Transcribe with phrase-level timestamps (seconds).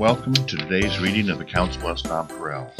[0.00, 2.70] Welcome to today's reading of the Council Bluffs Nonpareil.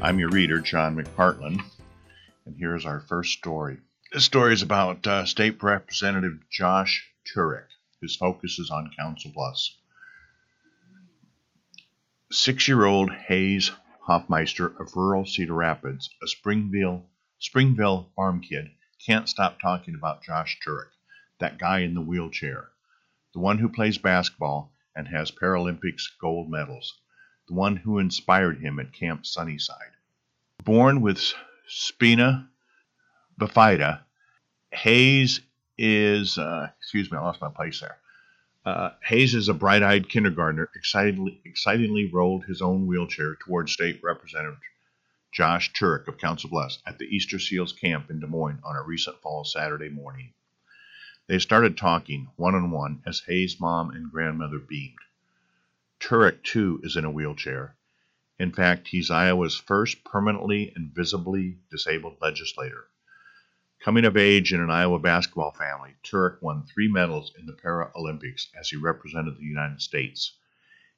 [0.00, 1.60] I'm your reader, John McPartland,
[2.46, 3.78] and here's our first story.
[4.12, 7.04] This story is about uh, State Representative Josh
[7.34, 7.64] Turek.
[8.00, 9.76] whose focus is on Council Bluffs.
[12.30, 13.72] Six year old Hayes
[14.02, 17.06] Hoffmeister of rural Cedar Rapids, a Springville,
[17.40, 18.70] Springville farm kid,
[19.04, 20.92] can't stop talking about Josh Turek,
[21.40, 22.68] that guy in the wheelchair,
[23.34, 26.98] the one who plays basketball and has Paralympics gold medals,
[27.48, 29.92] the one who inspired him at Camp Sunnyside.
[30.64, 31.32] Born with
[31.66, 32.48] spina
[33.38, 34.00] bifida,
[34.72, 35.40] Hayes
[35.78, 37.98] is, uh, excuse me, I lost my place there.
[38.64, 44.00] Uh, Hayes is a bright eyed kindergartner, excitedly, excitingly rolled his own wheelchair toward State
[44.02, 44.58] Representative
[45.32, 48.82] Josh Turek of Council Bluffs at the Easter Seals camp in Des Moines on a
[48.82, 50.34] recent fall Saturday morning.
[51.30, 54.98] They started talking, one on one, as Hayes' mom and grandmother beamed.
[56.00, 57.76] Turek, too, is in a wheelchair.
[58.40, 62.88] In fact, he's Iowa's first permanently and visibly disabled legislator.
[63.78, 68.48] Coming of age in an Iowa basketball family, Turek won three medals in the Paralympics
[68.58, 70.36] as he represented the United States.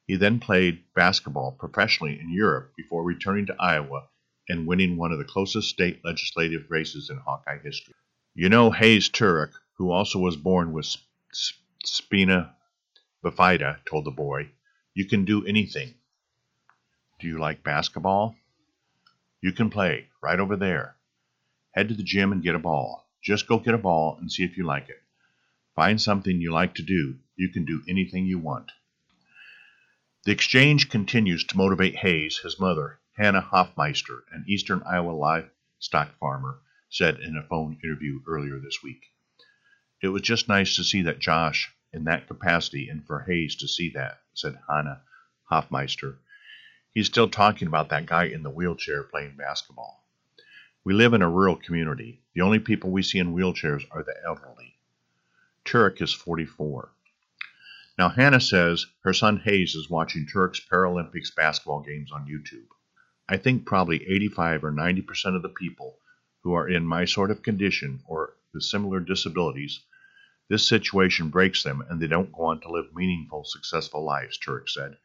[0.07, 4.07] He then played basketball professionally in Europe before returning to Iowa
[4.49, 7.93] and winning one of the closest state legislative races in Hawkeye history.
[8.33, 9.51] You know Hayes Turek,
[9.83, 10.95] who also was born with
[11.83, 12.55] spina
[13.21, 14.49] bifida, told the boy,
[14.93, 15.93] you can do anything.
[17.19, 18.33] Do you like basketball?
[19.41, 20.95] You can play right over there.
[21.71, 23.09] Head to the gym and get a ball.
[23.21, 25.01] Just go get a ball and see if you like it.
[25.75, 27.17] Find something you like to do.
[27.35, 28.71] You can do anything you want.
[30.23, 36.61] The exchange continues to motivate Hayes, his mother, Hannah Hoffmeister, an eastern Iowa livestock farmer,
[36.89, 39.12] said in a phone interview earlier this week.
[40.03, 43.69] It was just nice to see that Josh in that capacity and for Hayes to
[43.69, 45.01] see that, said Hannah
[45.45, 46.19] Hoffmeister.
[46.93, 50.03] He's still talking about that guy in the wheelchair playing basketball.
[50.83, 52.21] We live in a rural community.
[52.35, 54.75] The only people we see in wheelchairs are the elderly.
[55.63, 56.91] Turek is 44.
[57.97, 62.67] Now, Hannah says her son Hayes is watching Turek's Paralympics basketball games on YouTube.
[63.29, 65.97] I think probably 85 or 90% of the people
[66.41, 69.79] who are in my sort of condition or with similar disabilities,
[70.53, 74.69] this situation breaks them and they don't go on to live meaningful, successful lives, Turek
[74.69, 74.95] said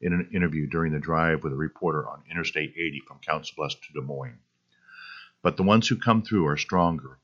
[0.00, 3.74] in an interview during the drive with a reporter on Interstate 80 from Council Bluffs
[3.74, 4.38] to Des Moines.
[5.42, 7.18] But the ones who come through are stronger,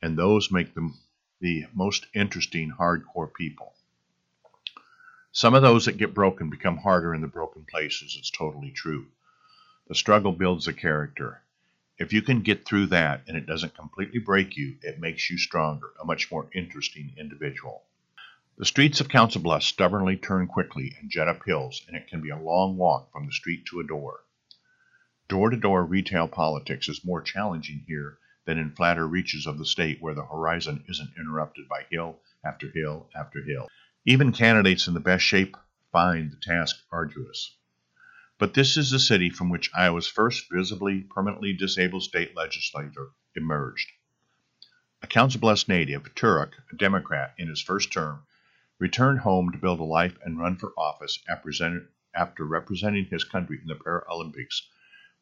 [0.00, 0.94] and those make them
[1.40, 3.74] the most interesting hardcore people.
[5.32, 8.14] Some of those that get broken become harder in the broken places.
[8.16, 9.06] It's totally true.
[9.88, 11.42] The struggle builds a character.
[11.98, 15.38] If you can get through that and it doesn't completely break you, it makes you
[15.38, 17.84] stronger, a much more interesting individual.
[18.58, 22.20] The streets of Council Bluffs stubbornly turn quickly and jet up hills, and it can
[22.20, 24.24] be a long walk from the street to a door.
[25.28, 29.66] Door to door retail politics is more challenging here than in flatter reaches of the
[29.66, 33.68] state where the horizon isn't interrupted by hill after hill after hill.
[34.04, 35.56] Even candidates in the best shape
[35.92, 37.56] find the task arduous.
[38.38, 43.90] But this is the city from which Iowa's first visibly permanently disabled state legislator emerged.
[45.00, 48.26] A Council Bluffs native, Turek, a Democrat in his first term,
[48.78, 51.18] returned home to build a life and run for office
[52.14, 54.62] after representing his country in the Paralympics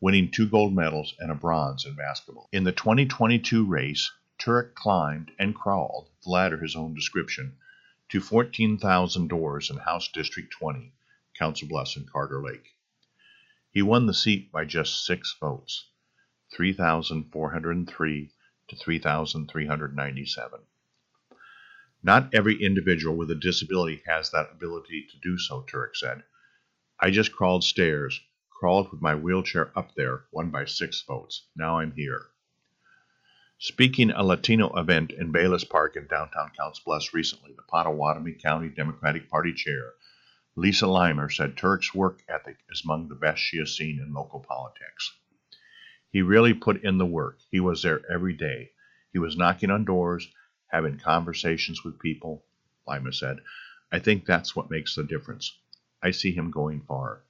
[0.00, 2.48] winning two gold medals and a bronze in basketball.
[2.50, 4.10] In the 2022 race,
[4.40, 7.56] Turek climbed and crawled, the latter his own description,
[8.08, 10.92] to 14,000 doors in House District 20,
[11.38, 12.74] Council Bluffs and Carter Lake.
[13.74, 15.88] He won the seat by just six votes,
[16.54, 18.30] 3,403
[18.68, 20.60] to 3,397.
[22.00, 26.22] Not every individual with a disability has that ability to do so, Turek said.
[27.00, 31.48] I just crawled stairs, crawled with my wheelchair up there, won by six votes.
[31.56, 32.28] Now I'm here.
[33.58, 38.68] Speaking a Latino event in Bayless Park in downtown Council Bluffs recently, the Pottawattamie County
[38.68, 39.94] Democratic Party chair,
[40.56, 44.38] Lisa Lima, said Turk's work ethic is among the best she has seen in local
[44.38, 45.12] politics.
[46.10, 47.40] He really put in the work.
[47.50, 48.70] He was there every day.
[49.12, 50.28] He was knocking on doors,
[50.68, 52.44] having conversations with people,
[52.86, 53.40] Lima said.
[53.90, 55.58] I think that's what makes the difference.
[56.00, 57.24] I see him going far.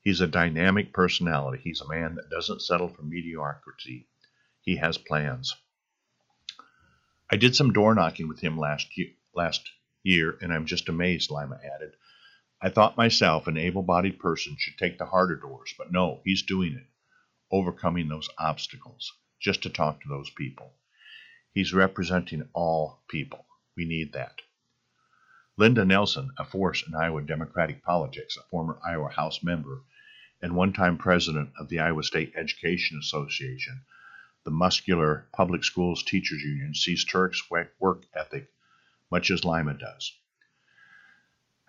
[0.00, 1.60] He's a dynamic personality.
[1.64, 4.08] He's a man that doesn't settle for mediocrity.
[4.60, 5.56] He has plans.
[7.28, 9.68] I did some door knocking with him last year, last
[10.04, 11.96] year, and I'm just amazed, Lima added.
[12.62, 16.42] I thought myself an able bodied person should take the harder doors, but no, he's
[16.42, 16.86] doing it,
[17.50, 20.74] overcoming those obstacles, just to talk to those people.
[21.54, 23.46] He's representing all people.
[23.76, 24.42] We need that.
[25.56, 29.82] Linda Nelson, a force in Iowa Democratic politics, a former Iowa House member,
[30.42, 33.84] and one time president of the Iowa State Education Association,
[34.44, 38.50] the muscular public schools teachers union, sees Turk's work ethic
[39.10, 40.12] much as Lima does.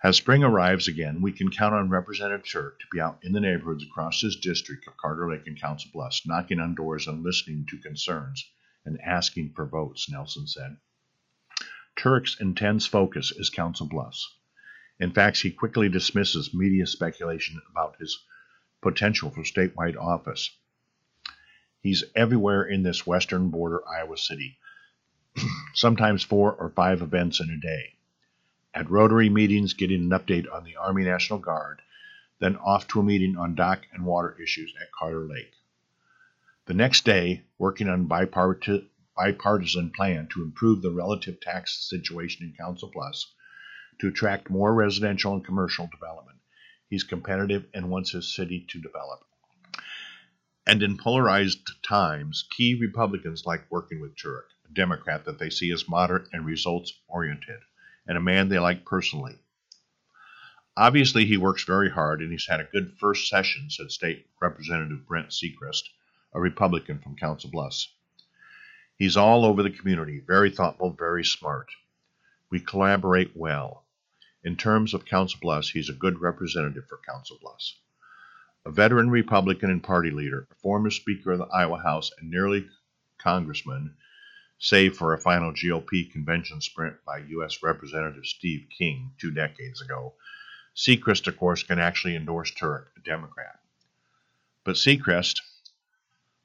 [0.04, 3.38] As spring arrives again, we can count on Representative Turk to be out in the
[3.38, 7.66] neighborhoods across his district of Carter Lake and Council Bluffs, knocking on doors and listening
[7.66, 8.50] to concerns
[8.84, 10.76] and asking for votes, Nelson said.
[11.94, 14.28] Turk's intense focus is Council Bluffs.
[14.98, 18.24] In fact, he quickly dismisses media speculation about his
[18.80, 20.50] potential for statewide office.
[21.78, 24.58] He's everywhere in this western border Iowa city,
[25.74, 27.98] sometimes four or five events in a day
[28.74, 31.82] at Rotary meetings getting an update on the Army National Guard,
[32.38, 35.52] then off to a meeting on dock and water issues at Carter Lake.
[36.64, 42.54] The next day, working on bipartisan bipartisan plan to improve the relative tax situation in
[42.54, 43.34] Council Bluffs
[44.00, 46.38] to attract more residential and commercial development.
[46.88, 49.20] He's competitive and wants his city to develop.
[50.66, 55.70] And in polarized times, key Republicans like working with Turek, a Democrat that they see
[55.72, 57.60] as moderate and results oriented
[58.06, 59.38] and a man they like personally.
[60.76, 65.06] Obviously, he works very hard, and he's had a good first session, said State Representative
[65.06, 65.82] Brent Siegrist,
[66.32, 67.92] a Republican from Council Bluffs.
[68.96, 71.68] He's all over the community, very thoughtful, very smart.
[72.50, 73.84] We collaborate well.
[74.44, 77.78] In terms of Council Bluffs, he's a good representative for Council Bluffs.
[78.64, 82.66] A veteran Republican and party leader, a former Speaker of the Iowa House, and nearly
[83.18, 83.96] Congressman,
[84.62, 87.64] save for a final GOP convention sprint by U.S.
[87.64, 90.14] Representative Steve King two decades ago,
[90.76, 93.58] Siegrist, of course, can actually endorse Turk, a Democrat.
[94.62, 95.40] But Siegrist,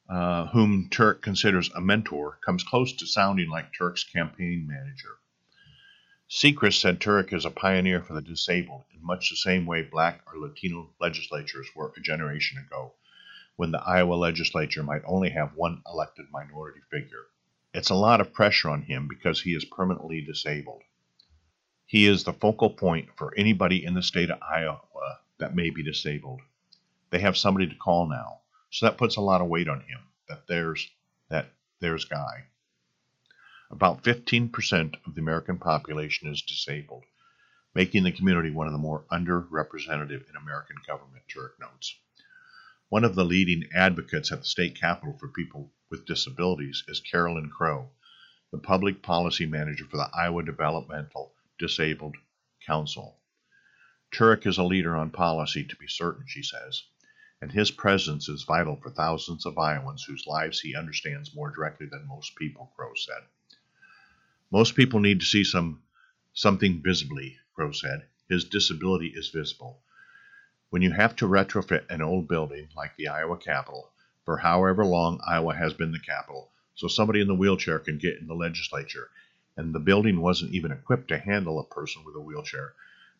[0.09, 5.19] uh, whom Turk considers a mentor, comes close to sounding like Turk's campaign manager.
[6.27, 10.23] Siegrist said Turek is a pioneer for the disabled in much the same way black
[10.25, 12.93] or Latino legislatures were a generation ago,
[13.57, 17.27] when the Iowa legislature might only have one elected minority figure.
[17.77, 20.81] It's a lot of pressure on him because he is permanently disabled.
[21.85, 24.79] He is the focal point for anybody in the state of Iowa
[25.37, 26.41] that may be disabled.
[27.11, 28.39] They have somebody to call now.
[28.71, 30.89] So that puts a lot of weight on him that there's
[31.29, 32.45] that there's guy.
[33.69, 37.03] About 15% of the American population is disabled,
[37.75, 41.95] making the community one of the more underrepresented in American government, Turek notes.
[42.89, 47.49] One of the leading advocates at the state capitol for people with disabilities is Carolyn
[47.49, 47.89] Crow,
[48.51, 52.17] the public policy manager for the Iowa Developmental Disabled
[52.65, 53.17] Council.
[54.11, 56.83] Turek is a leader on policy, to be certain, she says,
[57.41, 61.87] and his presence is vital for thousands of Iowans whose lives he understands more directly
[61.87, 63.23] than most people, Crow said.
[64.51, 65.83] Most people need to see some
[66.33, 68.07] something visibly, Crow said.
[68.29, 69.81] His disability is visible.
[70.69, 73.91] When you have to retrofit an old building like the Iowa Capitol,
[74.27, 78.17] for however long Iowa has been the capital, so somebody in the wheelchair can get
[78.17, 79.09] in the legislature.
[79.55, 82.73] And the building wasn't even equipped to handle a person with a wheelchair.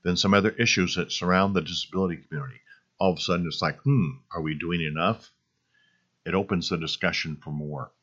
[0.04, 2.60] Then some other issues that surround the disability community.
[3.00, 5.32] All of a sudden, it's like, hmm, are we doing enough?
[6.26, 7.94] It opens the discussion for more.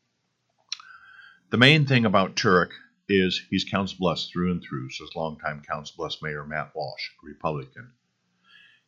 [1.50, 2.70] The main thing about Turek
[3.06, 7.92] is he's Council Bluffs through and through, says longtime Council Bluffs Mayor Matt Walsh, Republican.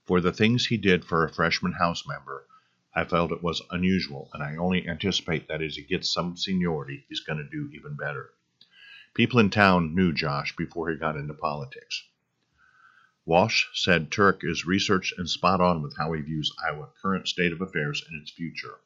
[0.06, 2.46] For the things he did for a freshman House member,
[2.98, 7.04] I felt it was unusual, and I only anticipate that as he gets some seniority,
[7.10, 8.30] he's going to do even better.
[9.12, 12.04] People in town knew Josh before he got into politics.
[13.26, 17.52] Walsh said Turk is researched and spot on with how he views Iowa's current state
[17.52, 18.78] of affairs and its future.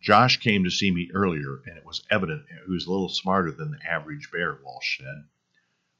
[0.00, 3.52] Josh came to see me earlier, and it was evident he was a little smarter
[3.52, 5.22] than the average bear, Walsh said.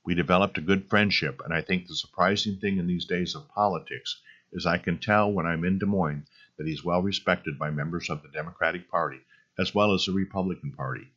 [0.04, 3.48] We developed a good friendship, and I think the surprising thing in these days of
[3.50, 6.26] politics is I can tell when I'm in Des Moines
[6.56, 9.20] that he's well respected by members of the Democratic Party
[9.58, 11.08] as well as the Republican Party.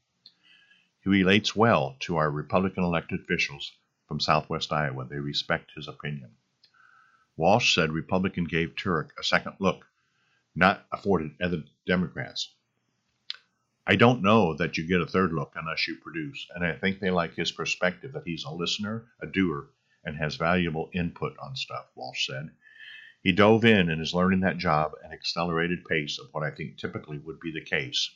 [1.04, 3.72] He relates well to our Republican elected officials
[4.08, 5.06] from southwest Iowa.
[5.06, 6.32] They respect his opinion.
[7.38, 9.86] Walsh said Republican gave Turek a second look,
[10.56, 12.54] not afforded other Democrats.
[13.88, 17.00] I don't know that you get a third look unless you produce, and I think
[17.00, 19.70] they like his perspective that he's a listener, a doer,
[20.04, 22.52] and has valuable input on stuff, Walsh said.
[23.22, 26.52] He dove in and is learning that job at an accelerated pace of what I
[26.52, 28.12] think typically would be the case.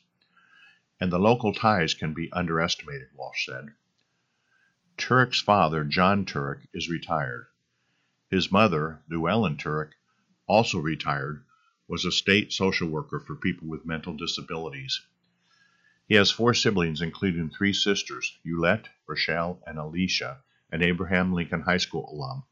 [0.98, 3.74] And the local ties can be underestimated, Walsh said.
[4.98, 7.48] Turek's father, John Turek, is retired.
[8.30, 9.92] His mother, Llewellyn Turek,
[10.48, 11.44] also retired,
[11.86, 15.06] was a state social worker for people with mental disabilities.
[16.08, 20.42] He has four siblings, including three sisters, Eulette, Rochelle, and Alicia,
[20.72, 22.46] an Abraham Lincoln High School alum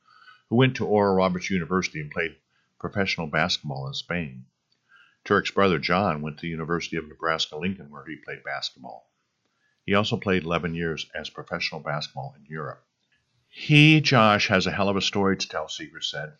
[0.51, 2.35] who went to Oral Roberts University and played
[2.77, 4.43] professional basketball in Spain.
[5.23, 9.09] Turek's brother John went to the University of Nebraska Lincoln, where he played basketball.
[9.85, 12.83] He also played 11 years as professional basketball in Europe.
[13.47, 16.33] He, Josh, has a hell of a story to tell, Siegrist said.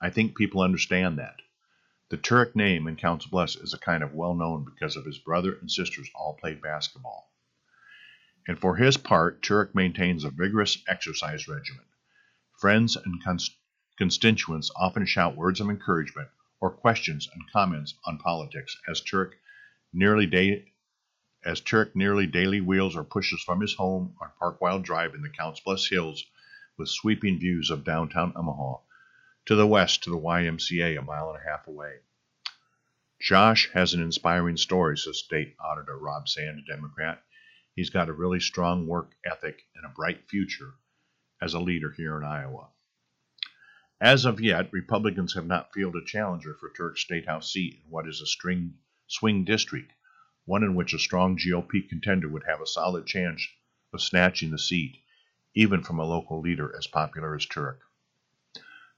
[0.00, 1.36] I think people understand that.
[2.08, 5.18] The Turek name in Council Bluffs is a kind of well known because of his
[5.18, 7.30] brother and sisters all played basketball.
[8.46, 11.84] And for his part, Turek maintains a vigorous exercise regimen.
[12.58, 13.57] Friends and cons-
[13.98, 16.28] constituents often shout words of encouragement
[16.60, 19.32] or questions and comments on politics as Turek
[19.92, 20.72] nearly day,
[21.44, 25.28] as Turek nearly daily wheels or pushes from his home on Parkwild Drive in the
[25.28, 26.24] Council Bluffs Hills
[26.76, 28.76] with sweeping views of downtown Omaha,
[29.46, 31.96] to the west to the YMCA a mile and a half away.
[33.20, 37.20] Josh has an inspiring story, says State Auditor Rob Sand, a Democrat.
[37.74, 40.74] He's got a really strong work ethic and a bright future
[41.42, 42.68] as a leader here in Iowa.
[44.00, 47.90] As of yet, Republicans have not fielded a challenger for Turk's State House seat in
[47.90, 48.78] what is a string,
[49.08, 49.92] swing district,
[50.44, 53.44] one in which a strong GOP contender would have a solid chance
[53.92, 55.02] of snatching the seat
[55.52, 57.80] even from a local leader as popular as Turk.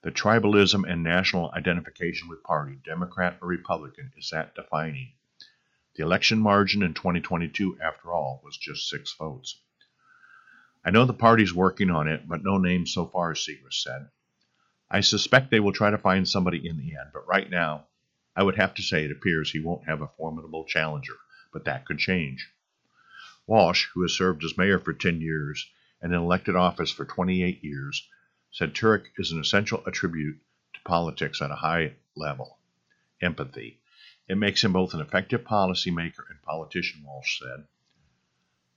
[0.03, 5.13] The tribalism and national identification with party, Democrat or Republican, is that defining.
[5.95, 9.63] The election margin in 2022, after all, was just six votes.
[10.85, 14.11] I know the party's working on it, but no names so far, Siegrist said.
[14.91, 17.87] I suspect they will try to find somebody in the end, but right now,
[18.35, 21.17] I would have to say it appears he won't have a formidable challenger,
[21.53, 22.49] but that could change.
[23.47, 25.71] Walsh, who has served as mayor for 10 years,
[26.01, 28.09] and in elected office for 28 years,
[28.51, 30.41] said Turek is an essential attribute
[30.75, 32.59] to politics at a high level
[33.21, 33.81] empathy.
[34.29, 37.67] It makes him both an effective policymaker and politician, Walsh said.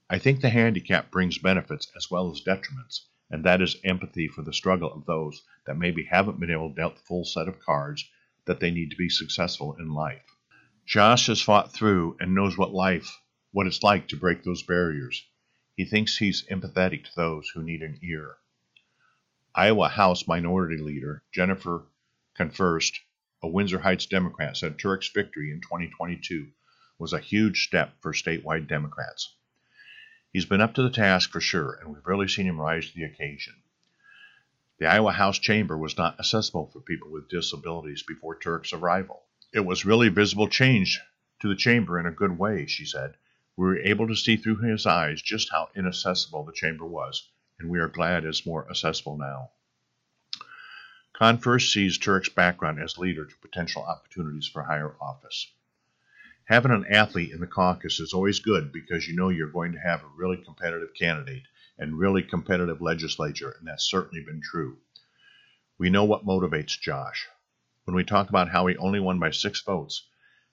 [0.08, 4.42] I think the handicap brings benefits as well as detriments, and that is empathy for
[4.42, 7.58] the struggle of those that maybe haven't been able to dealt the full set of
[7.58, 8.08] cards
[8.44, 10.36] that they need to be successful in life.
[10.86, 15.26] Josh has fought through and knows what life, what it's like to break those barriers.
[15.76, 18.36] He thinks he's empathetic to those who need an ear.
[19.52, 21.88] Iowa House Minority Leader Jennifer
[22.36, 23.00] Konfirst,
[23.42, 26.52] a Windsor Heights Democrat, said Turek's victory in 2022
[27.00, 29.34] was a huge step for statewide Democrats.
[30.34, 32.94] He's been up to the task for sure, and we've rarely seen him rise to
[32.96, 33.54] the occasion.
[34.78, 39.22] The Iowa House chamber was not accessible for people with disabilities before Turk's arrival.
[39.52, 41.00] It was really visible change
[41.38, 43.14] to the chamber in a good way, she said.
[43.56, 47.70] We were able to see through his eyes just how inaccessible the chamber was, and
[47.70, 49.52] we are glad it's more accessible now.
[51.12, 55.52] Konfirst sees Turek's background as leader to potential opportunities for higher office.
[56.46, 59.78] Having an athlete in the caucus is always good because you know you're going to
[59.78, 61.44] have a really competitive candidate
[61.78, 64.76] and really competitive legislature, and that's certainly been true.
[65.78, 67.26] We know what motivates Josh.
[67.84, 70.06] When we talk about how he only won by six votes,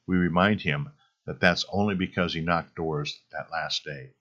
[0.08, 0.92] we remind him
[1.26, 4.12] that that's only because he knocked doors that last day.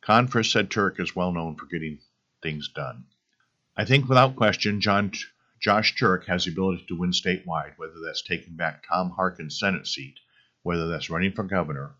[0.00, 1.98] Konfirst said Turk is well known for getting
[2.40, 3.04] things done.
[3.76, 5.12] I think without question, John,
[5.60, 9.88] Josh Turk has the ability to win statewide, whether that's taking back Tom Harkin's Senate
[9.88, 10.20] seat,
[10.68, 11.94] whether that's running for governor,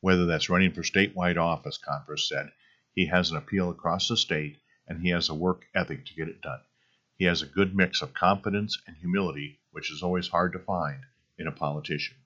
[0.00, 2.50] whether that's running for statewide office, Konfirst said.
[2.94, 4.56] He has an appeal across the state,
[4.88, 6.60] and he has a work ethic to get it done.
[7.18, 11.02] He has a good mix of confidence and humility, which is always hard to find
[11.36, 12.16] in a politician.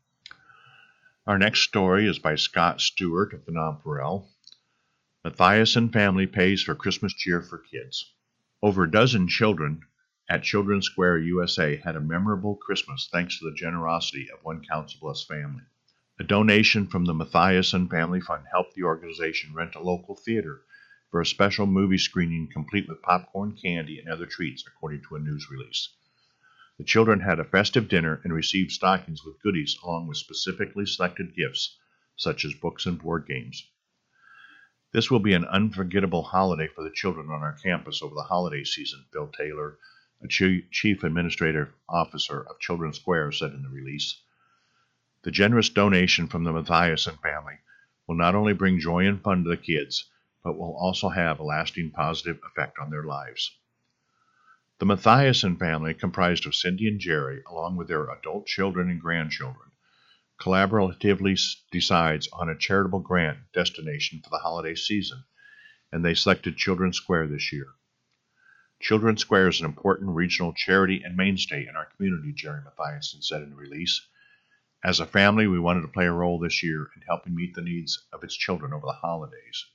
[1.27, 4.25] Our next story is by Scott Stewart of the Nonpareil.
[5.25, 8.15] Mathiasen family pays for Christmas cheer for kids.
[8.63, 9.83] Over a dozen children
[10.31, 15.01] at Children's Square USA had a memorable Christmas thanks to the generosity of one Council
[15.01, 15.65] Bluffs family.
[16.21, 20.63] A donation from the Mathiasen Family Fund helped the organization rent a local theater
[21.13, 25.21] for a special movie screening complete with popcorn, candy, and other treats, according to a
[25.21, 25.91] news release.
[26.77, 31.37] The children had a festive dinner and received stockings with goodies along with specifically selected
[31.37, 31.79] gifts,
[32.17, 33.71] such as books and board games.
[34.91, 38.65] This will be an unforgettable holiday for the children on our campus over the holiday
[38.65, 39.79] season, Bill Taylor,
[40.21, 44.21] a chief administrative officer of Children's Square, said in the release.
[45.29, 47.59] The generous donation from the Mathiasen family
[48.07, 50.09] will not only bring joy and fun to the kids,
[50.43, 53.55] but will also have a lasting positive effect on their lives.
[54.79, 59.71] The Mathiasen family, comprised of Cindy and Jerry, along with their adult children and grandchildren,
[60.41, 61.39] collaboratively
[61.71, 65.25] decides on a charitable grant destination for the holiday season,
[65.93, 67.67] and they selected Children's Square this year.
[68.81, 73.43] Children's Square is an important regional charity and mainstay in our community, Jerry Mathiasen said
[73.43, 74.01] in the release.
[74.85, 77.63] As a family, we wanted to play a role this year in helping meet the
[77.63, 79.67] needs of its children over the holidays.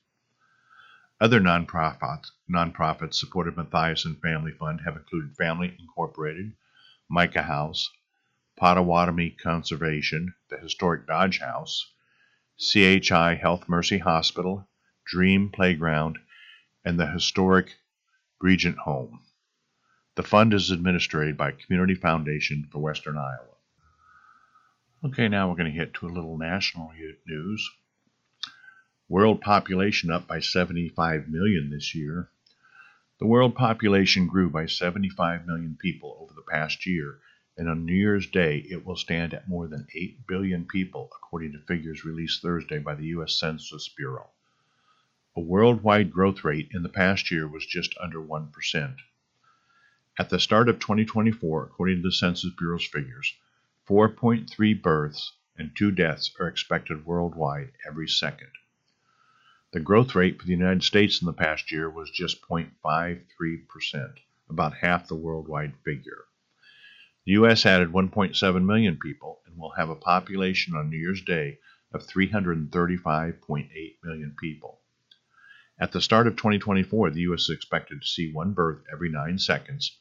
[1.19, 6.53] Other nonprofits, nonprofits supported Mathiasen Family Fund have included Family Incorporated,
[7.09, 7.91] Micah House,
[8.57, 11.91] Pottawattamie Conservation, the historic Dodge House,
[12.57, 14.69] CHI Health Mercy Hospital,
[15.05, 16.17] Dream Playground,
[16.85, 17.75] and the historic
[18.39, 19.21] Regent Home.
[20.15, 23.52] The fund is administered by Community Foundation for Western Iowa.
[25.05, 26.93] Okay, now we're going to hit to a little national
[27.27, 27.69] news.
[29.09, 32.29] World population up by 75 million this year.
[33.19, 37.19] The world population grew by 75 million people over the past year,
[37.57, 41.51] and on New Year's Day it will stand at more than 8 billion people, according
[41.51, 43.37] to figures released Thursday by the U.S.
[43.37, 44.29] Census Bureau.
[45.35, 48.95] A worldwide growth rate in the past year was just under 1%.
[50.17, 53.33] At the start of 2024, according to the Census Bureau's figures,
[53.87, 58.51] 4.3 births and 2 deaths are expected worldwide every second.
[59.73, 64.13] The growth rate for the United States in the past year was just 0.53%,
[64.49, 66.25] about half the worldwide figure.
[67.25, 67.65] The U.S.
[67.65, 71.59] added 1.7 million people and will have a population on New Year's Day
[71.91, 74.79] of 335.8 million people.
[75.79, 77.43] At the start of 2024, the U.S.
[77.43, 79.97] is expected to see one birth every nine seconds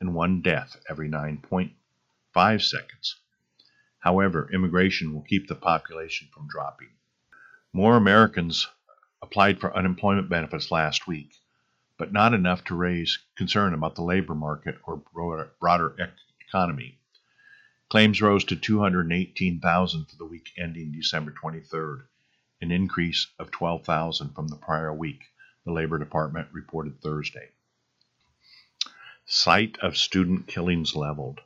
[0.00, 1.08] and one death every
[2.34, 3.16] 9.5 seconds.
[4.00, 6.90] However, immigration will keep the population from dropping.
[7.72, 8.66] More Americans
[9.22, 11.34] applied for unemployment benefits last week,
[11.96, 15.02] but not enough to raise concern about the labor market or
[15.60, 15.96] broader
[16.46, 16.98] economy.
[17.88, 22.02] Claims rose to 218,000 for the week ending December 23rd,
[22.60, 25.22] an increase of 12,000 from the prior week,
[25.64, 27.50] the Labor Department reported Thursday.
[29.24, 31.40] Site of student killings leveled.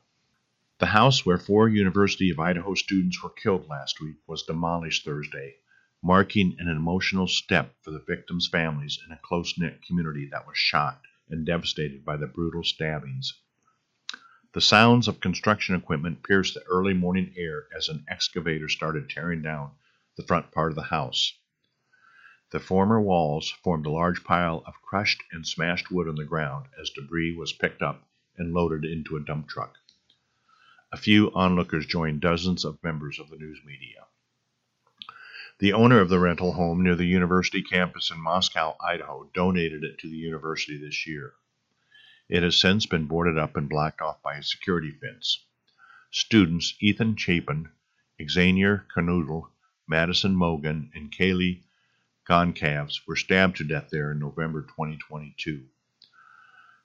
[0.79, 5.57] The house where four University of Idaho students were killed last week was demolished Thursday,
[6.01, 10.57] marking an emotional step for the victims' families in a close knit community that was
[10.57, 13.41] shocked and devastated by the brutal stabbings.
[14.53, 19.41] The sounds of construction equipment pierced the early morning air as an excavator started tearing
[19.41, 19.71] down
[20.15, 21.37] the front part of the house.
[22.51, 26.67] The former walls formed a large pile of crushed and smashed wood on the ground
[26.79, 29.77] as debris was picked up and loaded into a dump truck.
[30.91, 34.07] A few onlookers joined dozens of members of the news media.
[35.59, 39.99] The owner of the rental home near the university campus in Moscow, Idaho, donated it
[39.99, 41.35] to the university this year.
[42.27, 45.45] It has since been boarded up and blocked off by a security fence.
[46.09, 47.69] Students Ethan Chapin,
[48.27, 49.51] Xavier Kernodle,
[49.87, 51.61] Madison Mogan, and Kaylee
[52.27, 55.67] Goncalves were stabbed to death there in November 2022.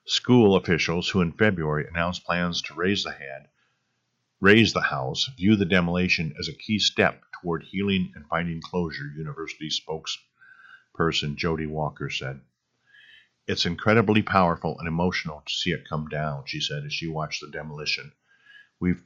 [0.05, 3.49] School officials, who in February announced plans to raise the head,
[4.41, 9.11] raise the house, view the demolition as a key step toward healing and finding closure,
[9.15, 12.41] University spokesperson Jody Walker said.
[13.47, 17.41] It's incredibly powerful and emotional to see it come down, she said as she watched
[17.41, 18.11] the demolition.
[18.79, 19.03] We've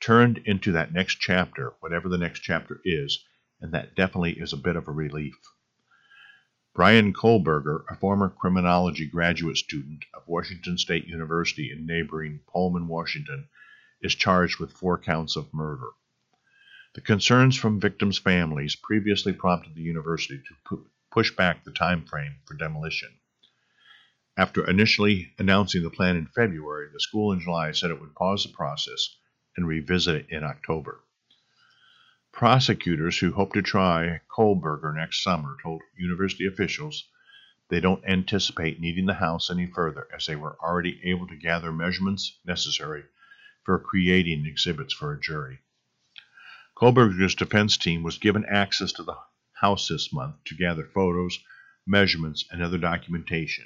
[0.00, 3.24] turned into that next chapter, whatever the next chapter is,
[3.60, 5.36] and that definitely is a bit of a relief.
[6.74, 13.48] Brian Kohberger, a former criminology graduate student of Washington State University in neighboring Pullman, Washington,
[14.04, 15.88] is charged with four counts of murder.
[16.94, 22.04] The concerns from victims' families previously prompted the university to pu- push back the time
[22.04, 23.18] frame for demolition.
[24.36, 28.44] After initially announcing the plan in February, the school in July said it would pause
[28.44, 29.16] the process
[29.56, 31.00] and revisit it in October.
[32.30, 37.08] Prosecutors who hope to try Kohberger next summer told university officials
[37.70, 41.72] they don't anticipate needing the house any further as they were already able to gather
[41.72, 43.04] measurements necessary
[43.64, 45.60] for creating exhibits for a jury.
[46.76, 49.16] Kohberger's defense team was given access to the
[49.52, 51.38] house this month to gather photos,
[51.86, 53.64] measurements, and other documentation.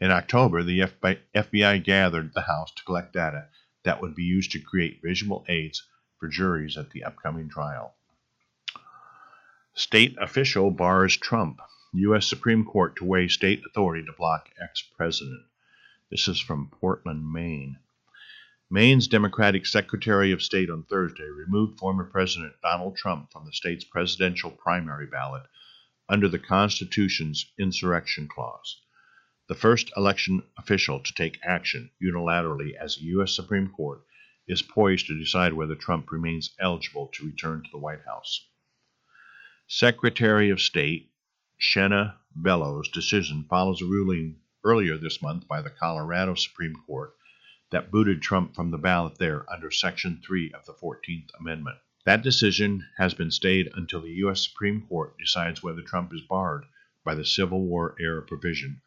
[0.00, 3.48] In October, the FBI gathered the house to collect data
[3.84, 5.86] that would be used to create visual aids
[6.18, 7.94] for juries at the upcoming trial.
[9.74, 11.60] State official bars Trump.
[11.92, 12.26] U.S.
[12.26, 15.44] Supreme Court to weigh state authority to block ex president.
[16.10, 17.78] This is from Portland, Maine.
[18.72, 23.82] Maine's Democratic Secretary of State on Thursday removed former President Donald Trump from the state's
[23.82, 25.42] presidential primary ballot
[26.08, 28.80] under the Constitution's insurrection clause.
[29.48, 33.34] The first election official to take action unilaterally as the U.S.
[33.34, 34.04] Supreme Court
[34.46, 38.46] is poised to decide whether Trump remains eligible to return to the White House.
[39.66, 41.10] Secretary of State
[41.60, 47.16] Shenna Bellows' decision follows a ruling earlier this month by the Colorado Supreme Court
[47.70, 51.78] that booted Trump from the ballot there under Section 3 of the 14th Amendment.
[52.04, 54.42] That decision has been stayed until the U.S.
[54.42, 56.64] Supreme Court decides whether Trump is barred
[57.04, 58.82] by the Civil War era provision,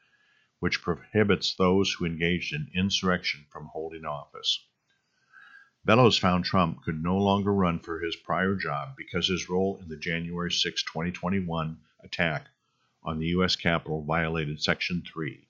[0.60, 4.65] which prohibits those who engaged in insurrection from holding office.
[5.86, 9.89] Bellows found Trump could no longer run for his prior job because his role in
[9.89, 12.48] the January 6, 2021 attack
[13.04, 13.56] on the U.S.
[13.56, 15.46] Capitol violated Section 3.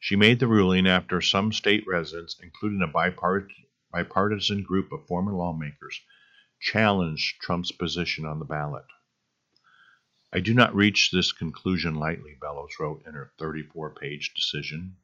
[0.00, 2.86] She made the ruling after some state residents, including a
[3.92, 6.00] bipartisan group of former lawmakers,
[6.60, 8.86] challenged Trump's position on the ballot.
[10.32, 14.96] I do not reach this conclusion lightly, Bellows wrote in her 34 page decision.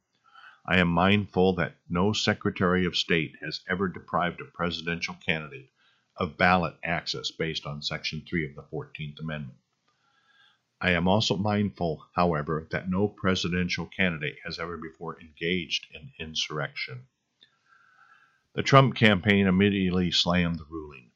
[0.64, 5.70] I am mindful that no Secretary of State has ever deprived a presidential candidate
[6.16, 9.58] of ballot access based on Section 3 of the 14th Amendment.
[10.84, 17.06] I am also mindful, however, that no presidential candidate has ever before engaged in insurrection.
[18.52, 21.10] The Trump campaign immediately slammed the ruling.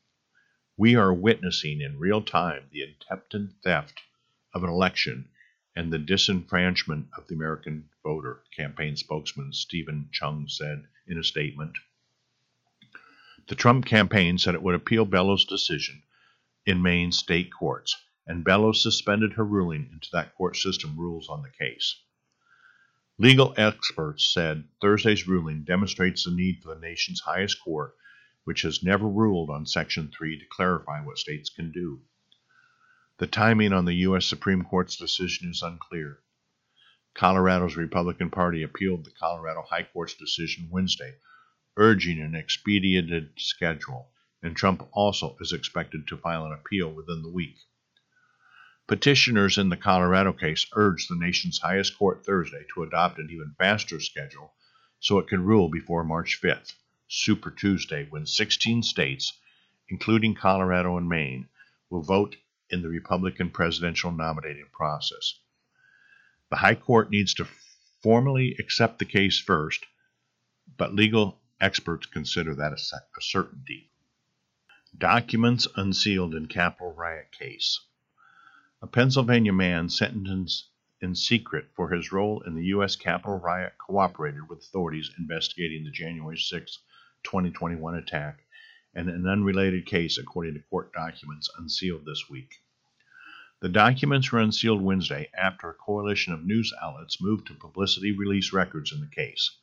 [0.79, 4.01] We are witnessing in real time the attempted theft
[4.55, 5.29] of an election
[5.77, 11.77] and the disenfranchisement of the American voter, campaign spokesman Steven Cheung said in a statement.
[13.49, 16.05] The Trump campaign said it would appeal Bellows' decision
[16.65, 21.43] in Maine state courts and Bellows suspended her ruling until that court system rules on
[21.43, 22.03] the case.
[23.19, 27.97] Legal experts said Thursday's ruling demonstrates the need for the nation's highest court,
[28.45, 32.03] which has never ruled on Section 3, to clarify what states can do.
[33.17, 34.27] The timing on the U.S.
[34.27, 36.21] Supreme Court's decision is unclear.
[37.15, 41.17] Colorado's Republican Party appealed the Colorado High Court's decision Wednesday,
[41.77, 44.13] urging an expedited schedule,
[44.43, 47.57] and Trump also is expected to file an appeal within the week.
[48.89, 53.55] Petitioners in the Colorado case urged the nation's highest court Thursday to adopt an even
[53.59, 54.55] faster schedule
[54.99, 56.73] so it can rule before March 5th,
[57.07, 59.39] Super Tuesday, when 16 states,
[59.91, 61.51] including Colorado and Maine,
[61.91, 62.37] will vote
[62.71, 65.35] in the Republican presidential nominating process.
[66.49, 67.47] The High Court needs to
[68.03, 69.85] formally accept the case first,
[70.79, 73.91] but legal experts consider that a, certainty.
[74.97, 77.81] Documents unsealed in Capitol riot case.
[78.81, 80.69] A Pennsylvania man sentenced
[81.01, 82.95] in secret for his role in the U.S.
[82.95, 86.79] Capitol riot cooperated with authorities investigating the January 6,
[87.25, 88.45] 2021 attack
[88.95, 92.63] and an unrelated case, according to court documents unsealed this week.
[93.59, 98.53] The documents were unsealed Wednesday after a coalition of news outlets moved to publicity release
[98.53, 99.59] records in the case.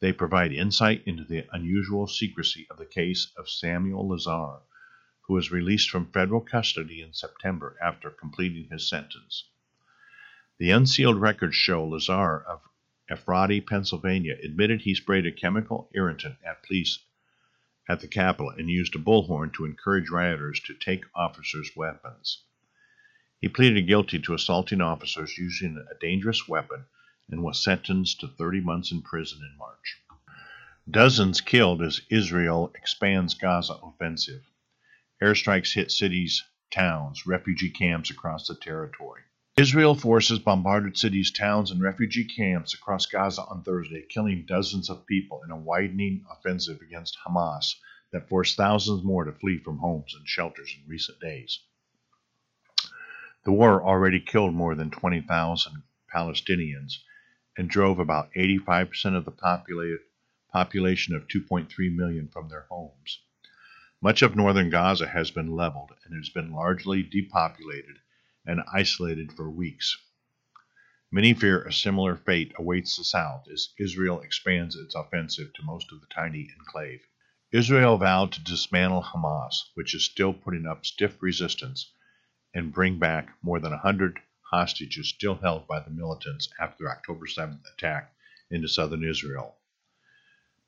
[0.00, 4.58] They provide insight into the unusual secrecy of the case of Samuel Lazar,
[5.26, 9.48] who was released from federal custody in September after completing his sentence.
[10.58, 12.60] The unsealed records show Lazar of
[13.10, 16.98] Ephrata, Pennsylvania, admitted he sprayed a chemical irritant at police
[17.88, 22.44] at the Capitol and used a bullhorn to encourage rioters to take officers' weapons.
[23.40, 26.86] He pleaded guilty to assaulting officers using a dangerous weapon
[27.30, 30.00] and was sentenced to 30 months in prison in March.
[30.90, 34.44] Dozens killed as Israel expands Gaza offensive.
[35.24, 39.22] Airstrikes hit cities, towns, refugee camps across the territory.
[39.56, 45.06] Israel forces bombarded cities, towns, and refugee camps across Gaza on Thursday, killing dozens of
[45.06, 47.74] people in a widening offensive against Hamas
[48.12, 51.58] that forced thousands more to flee from homes and shelters in recent days.
[53.44, 55.84] The war already killed more than 20,000
[56.14, 56.98] Palestinians
[57.56, 59.98] and drove about 85% of the
[60.52, 63.20] population of 2.3 million from their homes.
[64.04, 67.96] Much of northern Gaza has been leveled and has been largely depopulated
[68.44, 69.96] and isolated for weeks.
[71.10, 75.90] Many fear a similar fate awaits the south as Israel expands its offensive to most
[75.90, 77.00] of the tiny enclave.
[77.50, 81.90] Israel vowed to dismantle Hamas, which is still putting up stiff resistance,
[82.52, 86.90] and bring back more than a 100 hostages still held by the militants after the
[86.90, 88.14] October 7th attack
[88.50, 89.56] into southern Israel.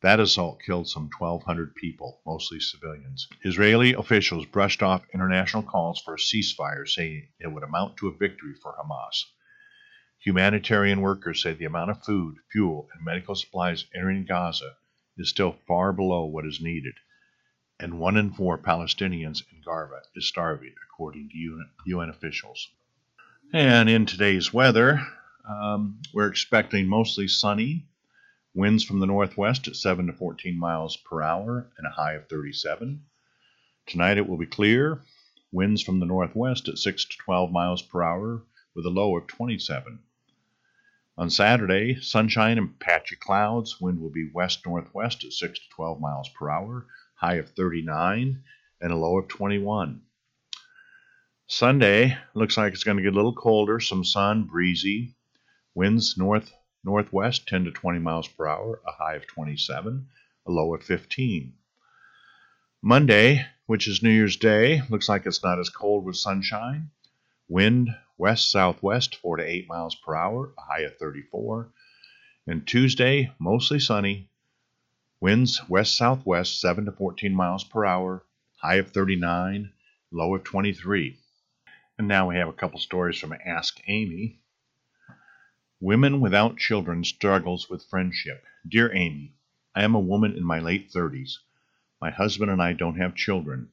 [0.02, 3.28] That assault killed some 1,200 people, mostly civilians.
[3.42, 8.16] Israeli officials brushed off international calls for a ceasefire, saying it would amount to a
[8.16, 9.24] victory for Hamas.
[10.18, 14.76] Humanitarian workers say the amount of food, fuel, and medical supplies entering Gaza
[15.16, 16.94] is still far below what is needed,
[17.80, 22.68] and one in four Palestinians in Gaza is starving, according to UN officials.
[23.52, 25.06] And in today's weather,
[25.48, 27.86] um, we're expecting mostly sunny
[28.56, 32.26] Winds from the northwest at 7 to 14 miles per hour and a high of
[32.26, 33.04] 37.
[33.86, 35.02] Tonight it will be clear.
[35.52, 38.42] Winds from the northwest at 6 to 12 miles per hour
[38.74, 39.98] with a low of 27.
[41.18, 43.78] On Saturday, sunshine and patchy clouds.
[43.78, 48.42] Wind will be west northwest at 6 to 12 miles per hour, high of 39
[48.80, 50.00] and a low of 21.
[51.46, 55.14] Sunday looks like it's going to get a little colder, some sun, breezy.
[55.74, 56.54] Winds north
[56.86, 60.06] northwest 10 to 20 miles per hour, a high of 27,
[60.46, 61.52] a low of 15.
[62.80, 66.90] Monday, which is New Year's Day, looks like it's not as cold with sunshine.
[67.48, 71.72] Wind west southwest 4 to 8 miles per hour, a high of 34.
[72.46, 74.30] And Tuesday, mostly sunny.
[75.20, 78.24] Winds west southwest 7 to 14 miles per hour,
[78.58, 79.72] high of 39,
[80.12, 81.18] low of 23.
[81.98, 84.38] And now we have a couple stories from Ask Amy.
[85.80, 88.42] Women without children struggles with friendship.
[88.66, 89.34] Dear Amy,
[89.74, 91.36] I am a woman in my late 30s.
[92.00, 93.72] My husband and I don't have children.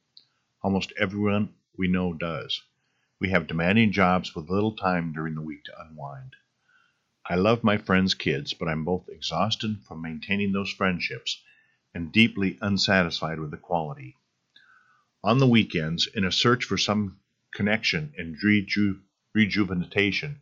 [0.61, 2.61] Almost everyone we know does.
[3.21, 6.35] We have demanding jobs with little time during the week to unwind.
[7.25, 11.41] I love my friends' kids, but I'm both exhausted from maintaining those friendships
[11.93, 14.17] and deeply unsatisfied with the quality.
[15.23, 17.21] On the weekends, in a search for some
[17.53, 18.99] connection and reju-
[19.33, 20.41] rejuvenation,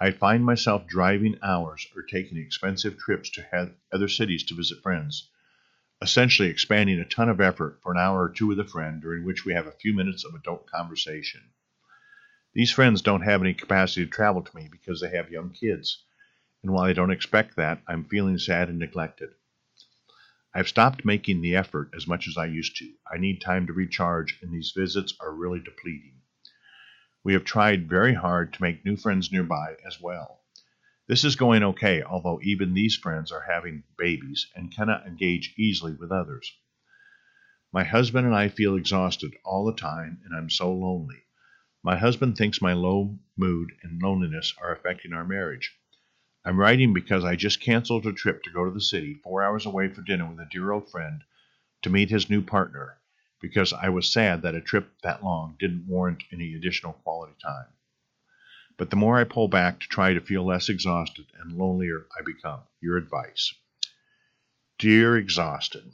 [0.00, 5.30] I find myself driving hours or taking expensive trips to other cities to visit friends,
[6.02, 9.24] essentially expanding a ton of effort for an hour or two with a friend during
[9.24, 11.40] which we have a few minutes of adult conversation.
[12.52, 16.04] These friends don't have any capacity to travel to me because they have young kids,
[16.62, 19.30] and while I don't expect that, I'm feeling sad and neglected.
[20.52, 22.92] I've stopped making the effort as much as I used to.
[23.12, 26.20] I need time to recharge, and these visits are really depleting.
[27.24, 30.42] We have tried very hard to make new friends nearby as well.
[31.06, 35.94] This is going okay, although even these friends are having babies and cannot engage easily
[35.94, 36.54] with others.
[37.72, 41.24] My husband and I feel exhausted all the time, and I'm so lonely.
[41.82, 45.74] My husband thinks my low mood and loneliness are affecting our marriage.
[46.44, 49.64] I'm writing because I just canceled a trip to go to the city, four hours
[49.64, 51.24] away for dinner with a dear old friend,
[51.80, 52.98] to meet his new partner
[53.44, 57.66] because I was sad that a trip that long didn't warrant any additional quality time.
[58.78, 62.22] But the more I pull back to try to feel less exhausted and lonelier I
[62.22, 62.62] become.
[62.80, 63.52] Your advice.
[64.78, 65.92] Dear Exhausted,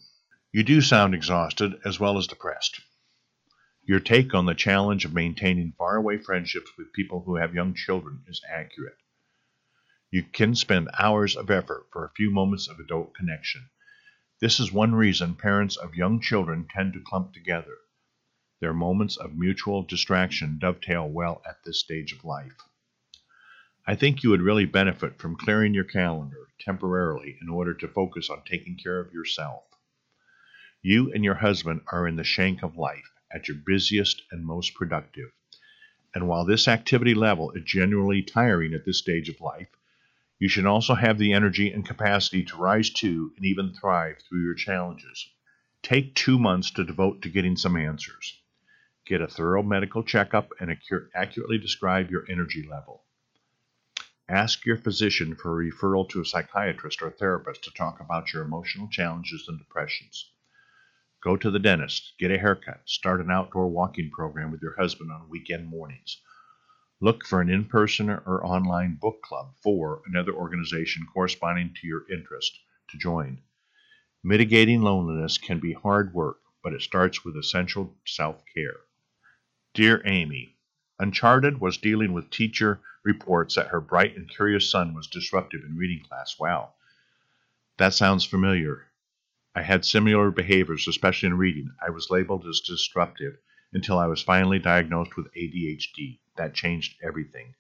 [0.53, 2.83] you do sound exhausted as well as depressed.
[3.83, 8.23] Your take on the challenge of maintaining faraway friendships with people who have young children
[8.29, 8.99] is accurate.
[10.13, 13.71] You can spend hours of effort for a few moments of adult connection,
[14.41, 17.77] this is one reason parents of young children tend to clump together.
[18.61, 22.57] Their moments of mutual distraction dovetail well at this stage of life.
[23.87, 28.31] I think you would really benefit from clearing your calendar temporarily in order to focus
[28.31, 29.65] on taking care of yourself.
[30.83, 34.75] You and your husband are in the shank of life, at your busiest and most
[34.75, 35.31] productive.
[36.15, 39.69] And while this activity level is genuinely tiring at this stage of life,
[40.41, 44.43] you should also have the energy and capacity to rise to and even thrive through
[44.43, 45.29] your challenges.
[45.83, 48.41] Take two months to devote to getting some answers.
[49.05, 50.75] Get a thorough medical checkup and
[51.15, 53.05] accurately describe your energy level.
[54.31, 58.43] Ask your physician for a referral to a psychiatrist or therapist to talk about your
[58.43, 60.33] emotional challenges and depressions.
[61.23, 65.13] Go to the dentist, get a haircut, start an outdoor walking program with your husband
[65.13, 66.23] on weekend mornings
[67.03, 72.05] Look for an in person or online book club for another organization corresponding to your
[72.13, 72.61] interest
[72.91, 73.41] to join.
[74.23, 78.81] Mitigating loneliness can be hard work, but it starts with essential self care.
[79.73, 80.59] Dear Amy,
[80.99, 85.79] Uncharted was dealing with teacher reports that her bright and curious son was disruptive in
[85.79, 86.39] reading class.
[86.39, 86.75] Wow.
[87.79, 88.89] That sounds familiar.
[89.55, 91.71] I had similar behaviors, especially in reading.
[91.81, 93.39] I was labeled as disruptive
[93.73, 96.19] until I was finally diagnosed with ADHD.
[96.37, 97.55] That changed everything.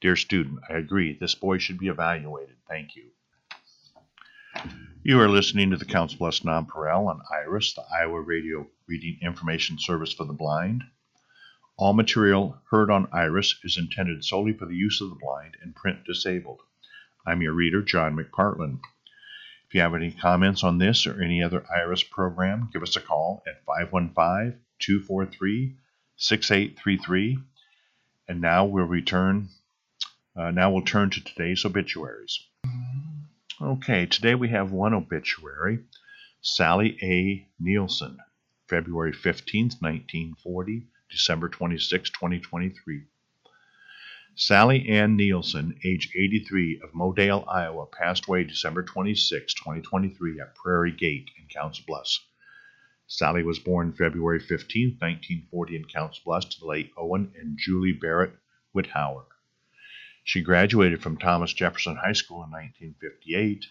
[0.00, 1.16] Dear student, I agree.
[1.18, 2.56] This boy should be evaluated.
[2.68, 3.10] Thank you.
[5.02, 9.78] You are listening to the Council Bluffs Nonpareil on IRIS, the Iowa Radio Reading Information
[9.78, 10.82] Service for the Blind.
[11.78, 15.74] All material heard on IRIS is intended solely for the use of the blind and
[15.74, 16.60] print disabled.
[17.26, 18.80] I'm your reader, John McPartland.
[19.68, 23.00] If you have any comments on this or any other IRIS program, give us a
[23.00, 25.76] call at 515 243
[26.16, 27.38] 6833
[28.28, 29.48] and now we'll return.
[30.36, 32.40] Uh, now we'll turn to today's obituaries.
[33.60, 35.78] Okay, today we have one obituary
[36.42, 37.48] Sally A.
[37.58, 38.18] Nielsen,
[38.68, 43.02] February 15th, 1940, December 26, 2023.
[44.34, 50.92] Sally Ann Nielsen, age 83, of Modale, Iowa, passed away December 26, 2023, at Prairie
[50.92, 52.20] Gate in Council Bluffs.
[53.08, 57.92] Sally was born February 15, 1940, in Council Bluffs to the late Owen and Julie
[57.92, 58.36] Barrett
[58.74, 59.26] Whithauer.
[60.24, 63.66] She graduated from Thomas Jefferson High School in 1958.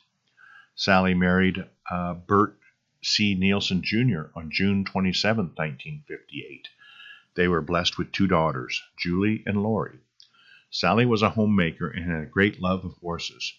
[0.73, 2.57] Sally married uh, Bert
[3.01, 3.35] C.
[3.35, 4.27] Nielsen Jr.
[4.35, 6.69] on June 27, 1958.
[7.35, 9.99] They were blessed with two daughters, Julie and Lori.
[10.69, 13.53] Sally was a homemaker and had a great love of horses.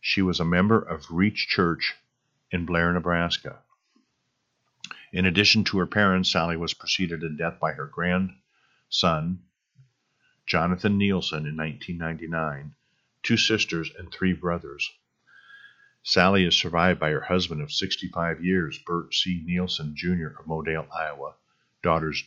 [0.00, 1.96] She was a member of Reach Church
[2.52, 3.58] in Blair, Nebraska.
[5.12, 9.42] In addition to her parents, Sally was preceded in death by her grandson,
[10.46, 12.74] Jonathan Nielsen, in 1999,
[13.22, 14.88] two sisters, and three brothers.
[16.02, 19.42] Sally is survived by her husband of 65 years, Bert C.
[19.44, 20.28] Nielsen Jr.
[20.38, 21.34] of Modale, Iowa,
[21.82, 22.24] daughters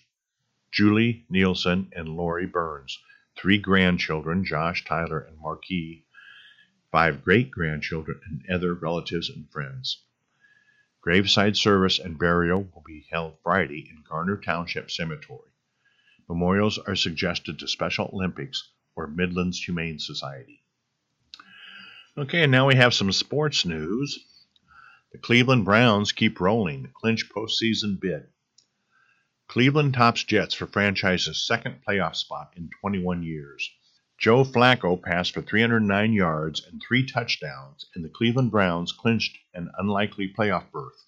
[0.71, 2.99] Julie Nielsen and Lori Burns,
[3.35, 6.05] three grandchildren, Josh, Tyler, and Marquis,
[6.91, 10.02] five great grandchildren, and other relatives and friends.
[11.03, 15.51] Graveside service and burial will be held Friday in Garner Township Cemetery.
[16.29, 20.63] Memorials are suggested to Special Olympics or Midlands Humane Society.
[22.17, 24.17] Okay, and now we have some sports news.
[25.11, 28.29] The Cleveland Browns keep rolling, clinch postseason bid.
[29.49, 33.69] Cleveland tops Jets for franchise's second playoff spot in 21 years.
[34.17, 39.71] Joe Flacco passed for 309 yards and three touchdowns, and the Cleveland Browns clinched an
[39.77, 41.03] unlikely playoff berth,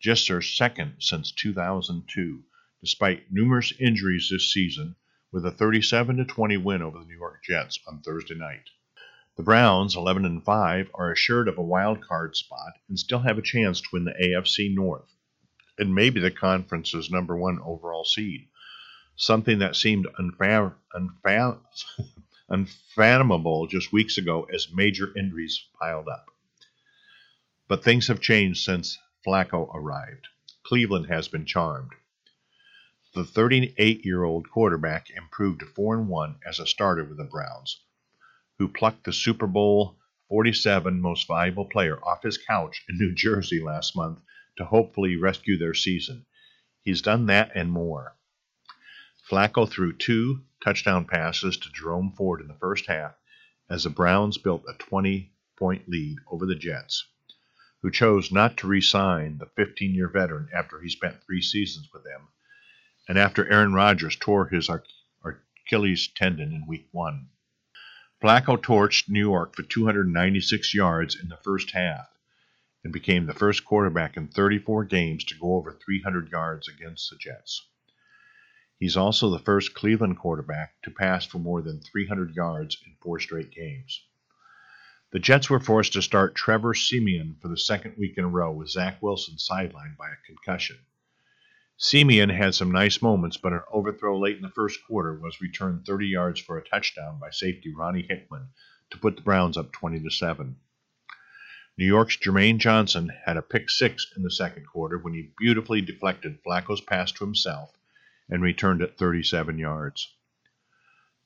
[0.00, 2.42] just their second since 2002,
[2.80, 4.96] despite numerous injuries this season,
[5.30, 8.70] with a 37 20 win over the New York Jets on Thursday night.
[9.36, 13.38] The Browns, 11 and 5, are assured of a wild card spot and still have
[13.38, 15.12] a chance to win the AFC North
[15.78, 18.48] and maybe the conference's number one overall seed,
[19.14, 21.60] something that seemed unfa- unfa-
[22.48, 26.26] unfathomable just weeks ago as major injuries piled up.
[27.68, 30.28] But things have changed since Flacco arrived.
[30.64, 31.92] Cleveland has been charmed.
[33.14, 37.82] The 38 year old quarterback improved to 4 1 as a starter with the Browns,
[38.58, 43.60] who plucked the Super Bowl 47 most valuable player off his couch in New Jersey
[43.60, 44.20] last month
[44.58, 46.26] to hopefully rescue their season.
[46.82, 48.16] He's done that and more.
[49.28, 53.16] Flacco threw two touchdown passes to Jerome Ford in the first half
[53.68, 57.08] as the Browns built a 20 point lead over the Jets,
[57.82, 61.88] who chose not to re sign the 15 year veteran after he spent three seasons
[61.92, 62.28] with them,
[63.08, 64.70] and after Aaron Rodgers tore his
[65.24, 67.30] Achilles tendon in week one.
[68.22, 72.06] Flacco torched New York for 296 yards in the first half
[72.84, 77.16] and became the first quarterback in 34 games to go over 300 yards against the
[77.16, 77.66] Jets.
[78.78, 83.18] He's also the first Cleveland quarterback to pass for more than 300 yards in four
[83.18, 84.04] straight games.
[85.12, 88.52] The Jets were forced to start Trevor Siemian for the second week in a row
[88.52, 90.76] with Zach Wilson sidelined by a concussion.
[91.78, 95.86] Siemian had some nice moments, but an overthrow late in the first quarter was returned
[95.86, 98.50] 30 yards for a touchdown by safety Ronnie Hickman
[98.90, 100.54] to put the Browns up 20 to 7.
[101.78, 105.80] New York's Jermaine Johnson had a pick six in the second quarter when he beautifully
[105.80, 107.72] deflected Flacco's pass to himself
[108.28, 110.14] and returned at 37 yards.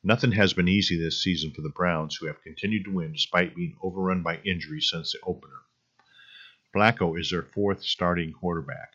[0.02, 3.54] Nothing has been easy this season for the Browns, who have continued to win despite
[3.54, 5.60] being overrun by injuries since the opener.
[6.74, 8.92] Flacco is their fourth starting quarterback.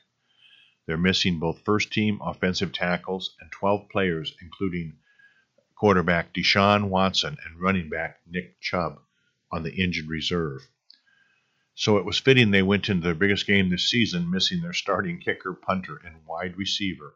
[0.86, 4.98] They're missing both first team offensive tackles and 12 players, including
[5.76, 9.02] quarterback Deshaun Watson and running back Nick Chubb
[9.52, 10.62] on the injured reserve.
[11.74, 15.20] So it was fitting they went into their biggest game this season, missing their starting
[15.20, 17.16] kicker, punter, and wide receiver,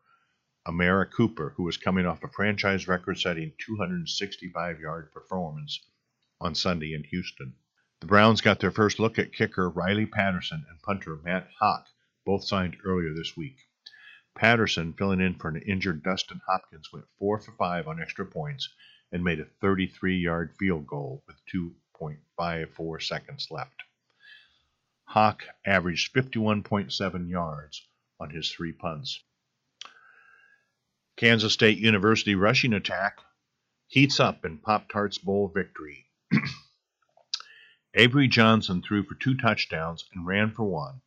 [0.69, 5.79] Amari Cooper, who was coming off a franchise record setting 265 yard performance
[6.39, 7.55] on Sunday in Houston.
[8.01, 11.85] The Browns got their first look at kicker Riley Patterson and punter Matt Haack,
[12.23, 13.57] both signed earlier this week.
[14.35, 18.69] Patterson, filling in for an injured Dustin Hopkins, went 4 for 5 on extra points
[19.11, 23.81] and made a 33 yard field goal with 2.54 seconds left.
[25.15, 27.87] Haack averaged 51.7 yards
[28.19, 29.23] on his three punts.
[31.19, 33.17] Kansas State University rushing attack
[33.87, 36.05] heats up in Pop Tarts Bowl victory.
[37.93, 41.01] Avery Johnson threw for two touchdowns and ran for one.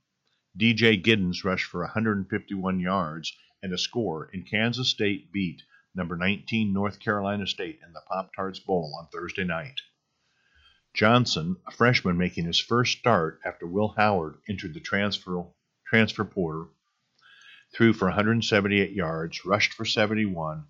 [0.54, 3.32] DJ Giddens rushed for 151 yards
[3.62, 5.62] and a score, and Kansas State beat
[5.94, 9.80] number 19 North Carolina State in the Pop Tarts Bowl on Thursday night.
[10.92, 15.46] Johnson, a freshman making his first start after Will Howard entered the transfer,
[15.86, 16.68] transfer portal,
[17.74, 20.66] threw for 178 yards, rushed for 71,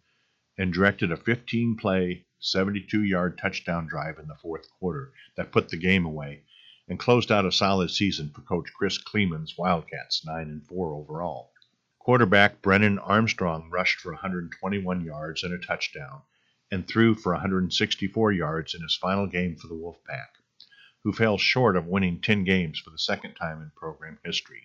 [0.58, 5.68] and directed a 15 play, 72 yard touchdown drive in the fourth quarter that put
[5.68, 6.42] the game away
[6.88, 11.52] and closed out a solid season for Coach Chris Klieman's Wildcats, 9 and 4 overall.
[11.98, 16.22] Quarterback Brennan Armstrong rushed for 121 yards and a touchdown
[16.70, 20.28] and threw for 164 yards in his final game for the Wolfpack,
[21.04, 24.62] who fell short of winning 10 games for the second time in program history.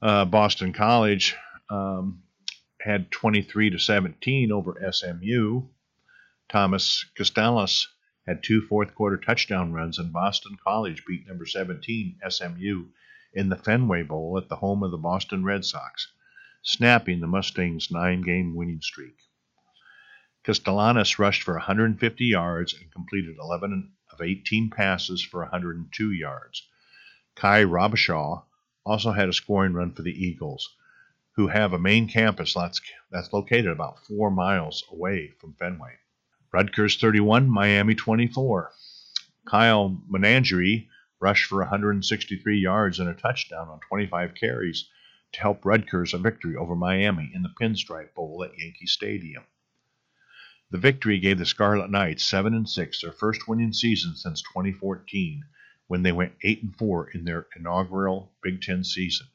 [0.00, 1.36] Uh, Boston College
[1.72, 2.22] um,
[2.80, 5.62] had 23 to 17 over SMU.
[6.50, 7.88] Thomas Castellanos
[8.26, 12.88] had two fourth quarter touchdown runs, and Boston College beat number 17 SMU
[13.32, 16.12] in the Fenway Bowl at the home of the Boston Red Sox,
[16.62, 19.16] snapping the Mustangs' nine game winning streak.
[20.44, 26.68] Castellanos rushed for 150 yards and completed 11 of 18 passes for 102 yards.
[27.34, 28.44] Kye Robichaux
[28.84, 30.68] also had a scoring run for the Eagles,
[31.36, 32.80] who have a main campus that's,
[33.10, 35.96] that's located about four miles away from Fenway.
[36.52, 38.70] Rutgers 31, Miami 24.
[39.48, 40.88] Kyle Menagerie
[41.20, 44.88] rushed for 163 yards and a touchdown on 25 carries
[45.32, 49.44] to help Rutgers a victory over Miami in the Pinstripe Bowl at Yankee Stadium.
[50.70, 55.44] The victory gave the Scarlet Knights 7 and 6, their first winning season since 2014,
[55.86, 59.26] when they went 8 and 4 in their inaugural Big 10 season.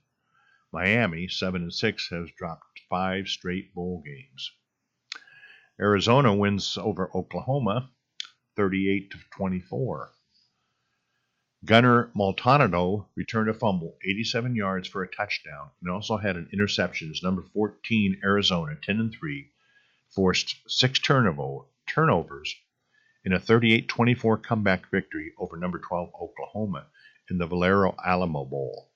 [0.77, 4.51] Miami, 7 and 6, has dropped 5 straight bowl games.
[5.81, 7.89] Arizona wins over Oklahoma
[8.55, 10.11] 38 to 24.
[11.65, 17.07] Gunner Maldonado returned a fumble, 87 yards for a touchdown, and also had an interception.
[17.07, 19.49] His number 14 Arizona, 10 and 3,
[20.13, 22.55] forced six turnovers
[23.25, 26.85] in a 38-24 comeback victory over number 12 Oklahoma
[27.31, 28.86] in the Valero Alamo Bowl.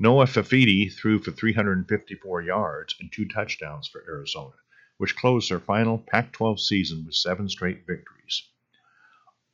[0.00, 4.54] Noah Fifita threw for 354 yards and two touchdowns for Arizona
[5.00, 8.42] which closed their final Pac 12 season with seven straight victories.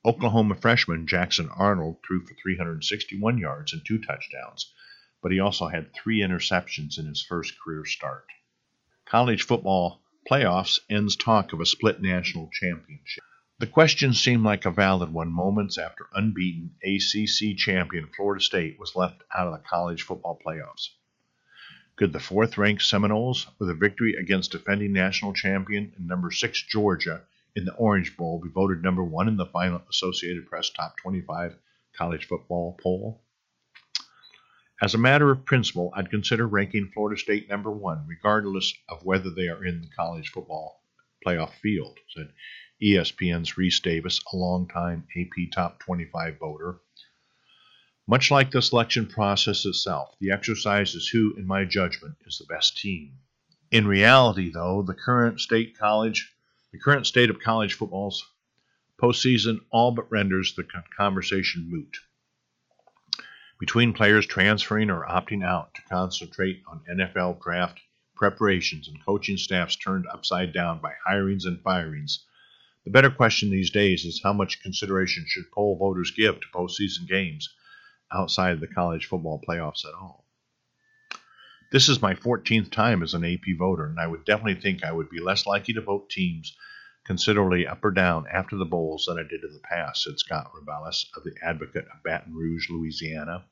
[0.04, 4.74] Oklahoma freshman Jackson Arnold threw for 361 yards and two touchdowns,
[5.22, 8.26] but he also had three interceptions in his first career start.
[9.04, 13.22] College football playoffs ends talk of a split national championship.
[13.58, 18.94] The question seemed like a valid one moments after unbeaten ACC champion Florida State was
[18.94, 20.90] left out of the college football playoffs.
[21.96, 26.60] Could the fourth ranked Seminoles, with a victory against defending national champion and number six
[26.60, 30.98] Georgia in the Orange Bowl, be voted number one in the final Associated Press Top
[30.98, 31.56] 25
[31.96, 33.22] college football poll?
[34.82, 39.30] As a matter of principle, I'd consider ranking Florida State number one, regardless of whether
[39.30, 40.82] they are in the college football
[41.26, 42.28] playoff field, said
[42.82, 46.80] ESPN's Rece Davis, a longtime AP Top 25 voter.
[48.06, 52.52] Much like the selection process itself, the exercise is who, in my judgment, is the
[52.52, 53.18] best team.
[53.70, 56.32] In reality, though, the current state college,
[56.70, 58.24] the current state of college football's
[59.00, 60.64] postseason all but renders the
[60.96, 61.98] conversation moot.
[63.58, 67.80] Between players transferring or opting out to concentrate on NFL draft
[68.14, 72.24] preparations and coaching staffs turned upside down by hirings and firings,
[72.86, 77.08] the better question these days is how much consideration should poll voters give to postseason
[77.08, 77.52] games
[78.12, 80.24] outside of the college football playoffs at all.
[81.72, 84.92] This is my 14th time as an AP voter, and I would definitely think I
[84.92, 86.56] would be less likely to vote teams
[87.04, 90.52] considerably up or down after the bowls than I did in the past, said Scott
[90.54, 93.46] Rabalais of the Advocate of Baton Rouge, Louisiana.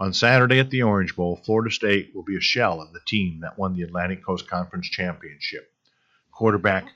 [0.00, 3.38] On Saturday at the Orange Bowl, Florida State will be a shell of the team
[3.42, 5.72] that won the Atlantic Coast Conference Championship.
[6.32, 6.88] Quarterback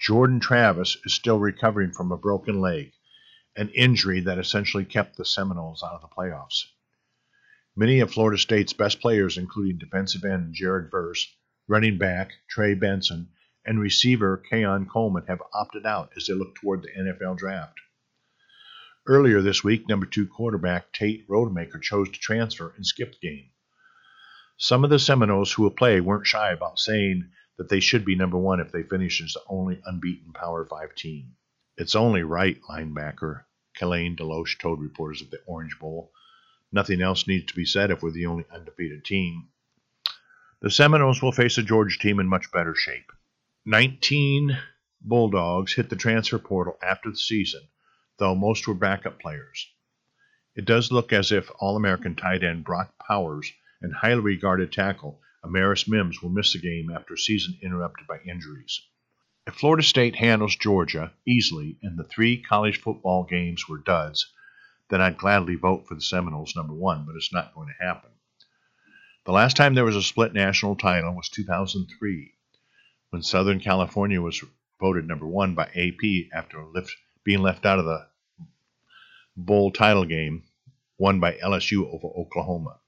[0.00, 2.92] Jordan Travis is still recovering from a broken leg,
[3.54, 6.64] an injury that essentially kept the Seminoles out of the playoffs.
[7.76, 11.36] Many of Florida State's best players, including defensive end Jared Verse,
[11.68, 13.28] running back Trey Benson,
[13.66, 17.78] and receiver Keon Coleman, have opted out as they look toward the NFL draft.
[19.06, 23.50] Earlier this week, number two quarterback Tate Rodemaker chose to transfer and skip the game.
[24.56, 27.30] Some of the Seminoles who will play weren't shy about saying
[27.60, 30.94] that they should be number one if they finish as the only unbeaten Power 5
[30.94, 31.34] team.
[31.76, 33.42] It's only right, linebacker
[33.78, 36.10] Kalen DeLoach told reporters at the Orange Bowl.
[36.72, 39.50] Nothing else needs to be said if we're the only undefeated team.
[40.62, 43.12] The Seminoles will face a Georgia team in much better shape.
[43.66, 44.56] 19
[45.02, 47.68] Bulldogs hit the transfer portal after the season,
[48.16, 49.70] though most were backup players.
[50.56, 53.52] It does look as if All American tight end Brock Bowers
[53.82, 58.18] and highly regarded tackle Amarius Mims will miss the game after a season interrupted by
[58.20, 58.82] injuries.
[59.46, 64.32] If Florida State handles Georgia easily and the three college football games were duds,
[64.90, 68.10] then I'd gladly vote for the Seminoles number one, but it's not going to happen.
[69.24, 72.34] The last time there was a split national title was 2003,
[73.10, 74.42] when Southern California was
[74.80, 78.08] voted number one by AP after lift, being left out of the
[79.36, 80.42] bowl title game
[80.98, 82.79] won by LSU over Oklahoma.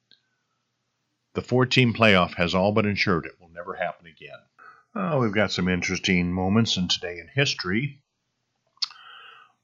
[1.34, 5.18] The four team playoff has all but ensured it will never happen again.
[5.18, 8.02] We've got some interesting moments in today in history.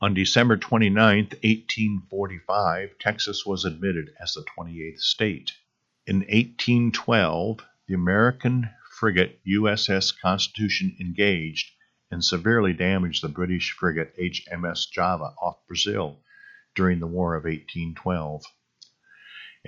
[0.01, 5.53] On December 29, 1845, Texas was admitted as the 28th state.
[6.07, 11.71] In 1812, the American frigate USS Constitution engaged
[12.11, 16.23] and severely damaged the British frigate HMS Java off Brazil
[16.75, 18.45] during the War of 1812.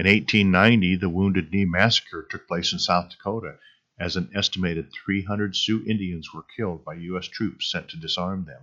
[0.00, 3.58] In 1890, the Wounded Knee Massacre took place in South Dakota
[3.98, 7.26] as an estimated 300 Sioux Indians were killed by U.S.
[7.26, 8.62] troops sent to disarm them.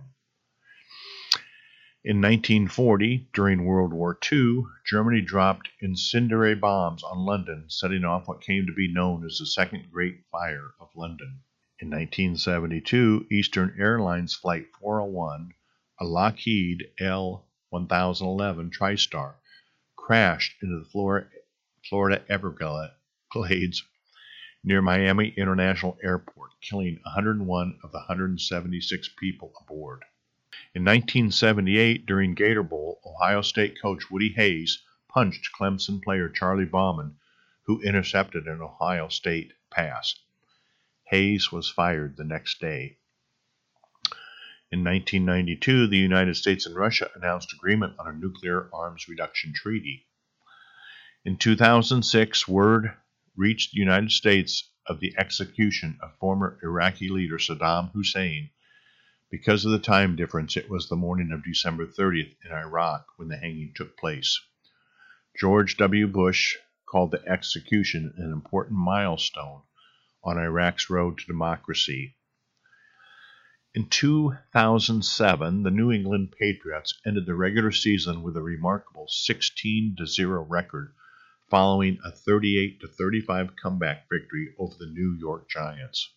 [2.02, 8.40] In 1940, during World War II, Germany dropped incendiary bombs on London, setting off what
[8.40, 11.42] came to be known as the Second Great Fire of London.
[11.78, 15.54] In 1972, Eastern Airlines Flight 401,
[16.00, 19.34] a Lockheed L 1011 TriStar,
[19.98, 21.28] crashed into the
[21.88, 23.82] Florida Everglades
[24.64, 30.04] near Miami International Airport, killing 101 of the 176 people aboard.
[30.74, 37.16] In 1978, during Gator Bowl, Ohio State coach Woody Hayes punched Clemson player Charlie Bauman,
[37.64, 40.14] who intercepted an Ohio State pass.
[41.04, 42.97] Hayes was fired the next day.
[44.70, 50.06] In 1992, the United States and Russia announced agreement on a nuclear arms reduction treaty.
[51.24, 52.94] In 2006, word
[53.34, 58.50] reached the United States of the execution of former Iraqi leader Saddam Hussein.
[59.30, 63.28] Because of the time difference, it was the morning of December 30th in Iraq when
[63.28, 64.38] the hanging took place.
[65.40, 66.06] George W.
[66.08, 69.62] Bush called the execution an important milestone
[70.22, 72.16] on Iraq's road to democracy.
[73.78, 80.42] In 2007, the New England Patriots ended the regular season with a remarkable 16 0
[80.42, 80.96] record
[81.48, 86.12] following a 38 35 comeback victory over the New York Giants.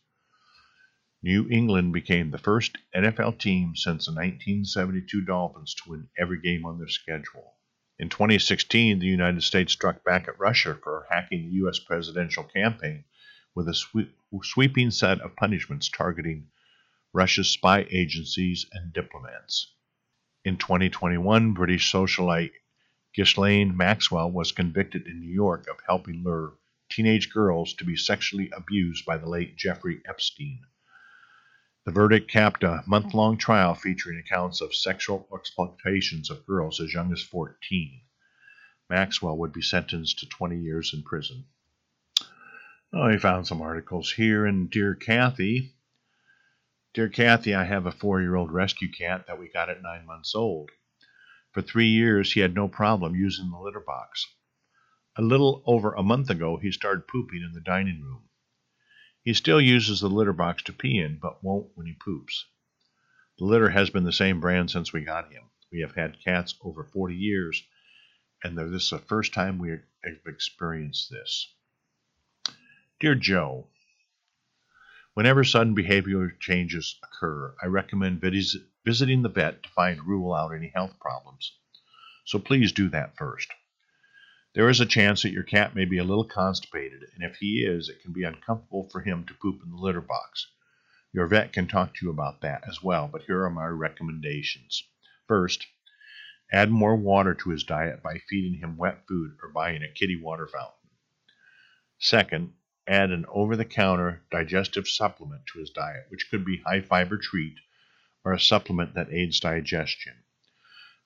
[1.21, 6.65] New England became the first NFL team since the 1972 Dolphins to win every game
[6.65, 7.57] on their schedule.
[7.99, 11.77] In 2016, the United States struck back at Russia for hacking the U.S.
[11.77, 13.03] presidential campaign
[13.53, 16.47] with a sweep, sweeping set of punishments targeting
[17.13, 19.73] Russia's spy agencies and diplomats.
[20.45, 22.53] In 2021, British socialite
[23.13, 26.53] Ghislaine Maxwell was convicted in New York of helping lure
[26.89, 30.61] teenage girls to be sexually abused by the late Jeffrey Epstein.
[31.83, 36.93] The verdict capped a month long trial featuring accounts of sexual exploitations of girls as
[36.93, 38.01] young as 14.
[38.89, 41.45] Maxwell would be sentenced to 20 years in prison.
[42.93, 45.73] Oh, I found some articles here, and Dear Kathy.
[46.93, 50.05] Dear Kathy, I have a four year old rescue cat that we got at nine
[50.05, 50.71] months old.
[51.53, 54.27] For three years, he had no problem using the litter box.
[55.15, 58.27] A little over a month ago, he started pooping in the dining room.
[59.23, 62.45] He still uses the litter box to pee in, but won't when he poops.
[63.37, 65.43] The litter has been the same brand since we got him.
[65.71, 67.63] We have had cats over 40 years,
[68.43, 69.83] and this is the first time we have
[70.25, 71.53] experienced this.
[72.99, 73.69] Dear Joe,
[75.13, 78.55] Whenever sudden behavioral changes occur, I recommend vis-
[78.85, 81.51] visiting the vet to find rule out any health problems.
[82.23, 83.51] So please do that first.
[84.53, 87.65] There is a chance that your cat may be a little constipated, and if he
[87.65, 90.47] is, it can be uncomfortable for him to poop in the litter box.
[91.11, 94.81] Your vet can talk to you about that as well, but here are my recommendations.
[95.27, 95.67] First,
[96.53, 100.15] add more water to his diet by feeding him wet food or buying a kitty
[100.15, 100.89] water fountain.
[101.99, 102.53] Second,
[102.91, 107.17] add an over the counter digestive supplement to his diet, which could be high fiber
[107.17, 107.55] treat
[108.25, 110.13] or a supplement that aids digestion.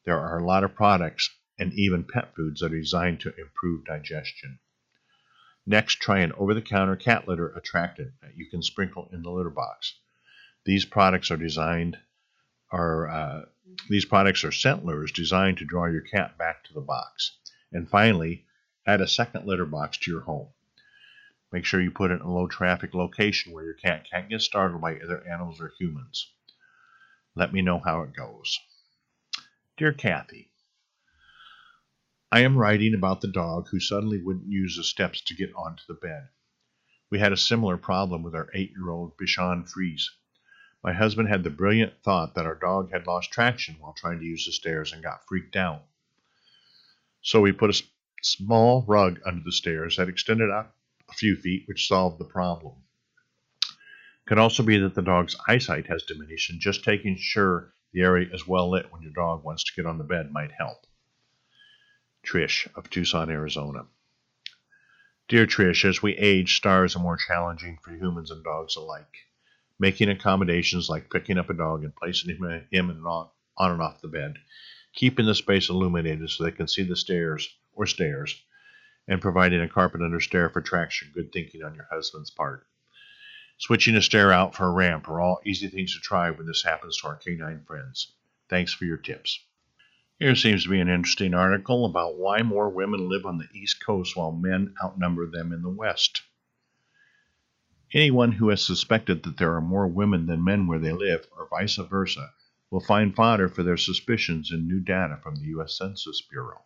[0.04, 1.30] There are a lot of products
[1.60, 4.58] and even pet foods that are designed to improve digestion.
[5.68, 9.30] Next, try an over the counter cat litter attractant that you can sprinkle in the
[9.30, 10.00] litter box.
[10.66, 11.98] These products are designed
[12.72, 13.46] are uh,
[13.90, 17.38] these products are scent lures designed to draw your cat back to the box.
[17.72, 18.46] And finally,
[18.88, 20.48] add a second litter box to your home.
[21.56, 24.41] Make sure you put it in a low traffic location where your cat can't get
[24.41, 26.34] startled by other animals or humans.
[27.34, 28.60] Let me know how it goes.
[29.78, 30.51] Dear Kathy,
[32.30, 35.84] I am writing about the dog who suddenly wouldn't use the steps to get onto
[35.88, 36.28] the bed.
[37.10, 40.12] We had a similar problem with our eight year old Bichon Frise.
[40.84, 44.26] My husband had the brilliant thought that our dog had lost traction while trying to
[44.26, 45.86] use the stairs and got freaked out.
[47.22, 47.84] So we put a
[48.22, 50.74] small rug under the stairs that extended out
[51.10, 52.76] a few feet, which solved the problem.
[54.26, 58.28] Could also be that the dog's eyesight has diminished, and just taking sure the area
[58.34, 60.86] is well lit when your dog wants to get on the bed might help.
[62.26, 63.86] Trish of Tucson, Arizona.
[65.28, 69.28] Dear Trish, as we age, stars are more challenging for humans and dogs alike.
[69.80, 74.08] Making accommodations like picking up a dog and placing him, on, on and off the
[74.08, 74.38] bed,
[74.93, 78.41] keeping the space illuminated so they can see the stairs or stairs,
[79.08, 82.66] and providing a carpet under stair for traction, good thinking on your husband's part.
[83.58, 86.64] Switching a stair out for a ramp are all easy things to try when this
[86.64, 88.14] happens to our canine friends.
[88.49, 89.39] Thanks for your tips.
[90.20, 93.84] Here seems to be an interesting article about why more women live on the East
[93.86, 96.22] Coast while men outnumber them in the West.
[97.93, 101.47] Anyone who has suspected that there are more women than men where they live, or
[101.49, 102.34] vice versa,
[102.72, 105.78] will find fodder for their suspicions in new data from the U.S.
[105.78, 106.62] Census Bureau.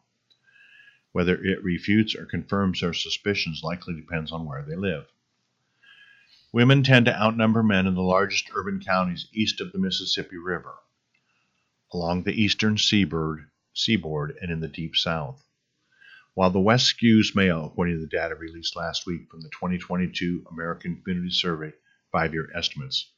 [1.11, 5.07] Whether it refutes or confirms their suspicions likely depends on where they live.
[6.51, 10.75] Women tend to outnumber men in the largest urban counties east of the Mississippi River,
[11.91, 15.43] along the eastern seaboard, seaboard and in the deep south.
[16.35, 20.45] While the West skews male, according to the data released last week from the 2022
[20.51, 21.73] American Community Survey
[22.11, 23.11] five year estimates,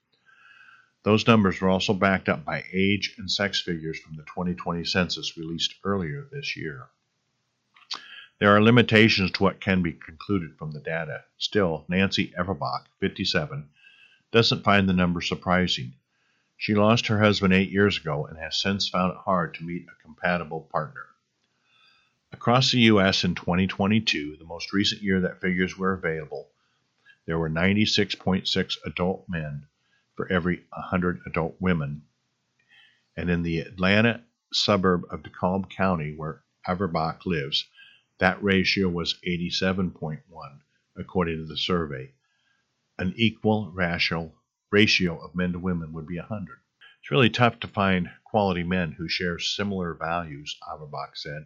[1.04, 5.36] those numbers were also backed up by age and sex figures from the 2020 census
[5.38, 6.90] released earlier this year.
[8.42, 11.26] There are limitations to what can be concluded from the data.
[11.38, 13.70] Still, Nancy Averbach, 57,
[14.32, 15.94] doesn't find the number surprising.
[16.58, 19.86] She lost her husband eight years ago and has since found it hard to meet
[19.86, 21.06] a compatible partner.
[22.32, 23.24] Across the U.S.
[23.24, 26.50] in 2022, the most recent year that figures were available,
[27.28, 29.68] there were 96.6 adult men
[30.16, 32.02] for every 100 adult women.
[33.16, 37.68] And in the Atlanta suburb of DeKalb County, where Averbach lives,
[38.22, 40.22] that ratio was 87.1,
[40.96, 42.14] according to the survey.
[43.00, 44.36] An equal racial
[44.72, 46.60] ratio of men to women would be 100.
[47.00, 51.46] It's really tough to find quality men who share similar values, Averbach said.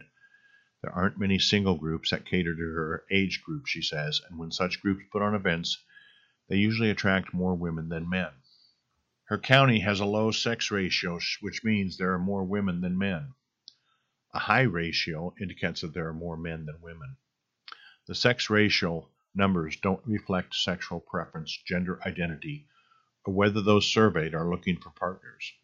[0.82, 4.52] There aren't many single groups that cater to her age group, she says, and when
[4.52, 5.82] such groups put on events,
[6.50, 8.32] they usually attract more women than men.
[9.28, 13.32] Her county has a low sex ratio, which means there are more women than men.
[14.36, 17.16] A high ratio indicates that there are more men than women.
[18.04, 22.68] The sex ratio numbers don't reflect sexual preference, gender identity,
[23.24, 25.54] or whether those surveyed are looking for partners.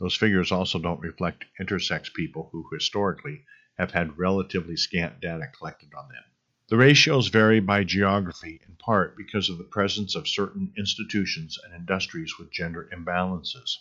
[0.00, 3.44] Those figures also don't reflect intersex people who historically
[3.78, 6.24] have had relatively scant data collected on them.
[6.66, 11.72] The ratios vary by geography, in part because of the presence of certain institutions and
[11.72, 13.76] industries with gender imbalances.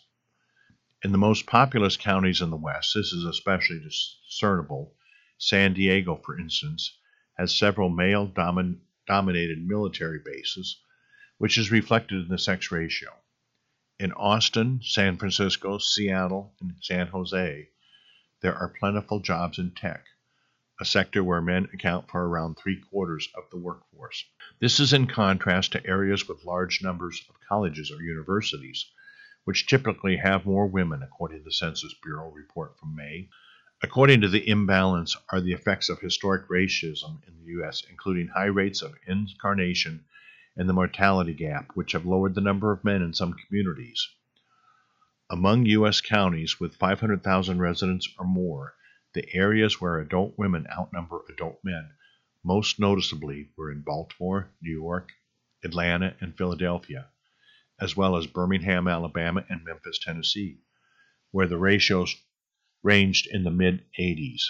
[1.04, 4.96] In the most populous counties in the West, this is especially discernible.
[5.36, 6.96] San Diego, for instance,
[7.40, 10.80] has several male domin- dominated military bases,
[11.40, 13.10] which is reflected in the sex ratio.
[13.98, 17.70] In Austin, San Francisco, Seattle, and San Jose,
[18.42, 20.06] there are plentiful jobs in tech,
[20.80, 24.24] a sector where men account for around three quarters of the workforce.
[24.60, 28.86] This is in contrast to areas with large numbers of colleges or universities
[29.44, 33.28] which typically have more women, according to the Census Bureau report from May.
[33.84, 38.46] According to the imbalance are the effects of historic racism in the U.S., including high
[38.46, 40.06] rates of incarnation
[40.56, 44.08] and the mortality gap, which have lowered the number of men in some communities.
[45.30, 46.02] Among U.S.
[46.02, 48.76] counties with 500,000 residents or more,
[49.14, 51.92] the areas where adult women outnumber adult men
[52.44, 55.14] most noticeably were in Baltimore, New York,
[55.64, 57.11] Atlanta, and Philadelphia
[57.82, 60.60] as well as Birmingham, Alabama, and Memphis, Tennessee,
[61.32, 62.16] where the ratios
[62.84, 64.44] ranged in the mid 80s.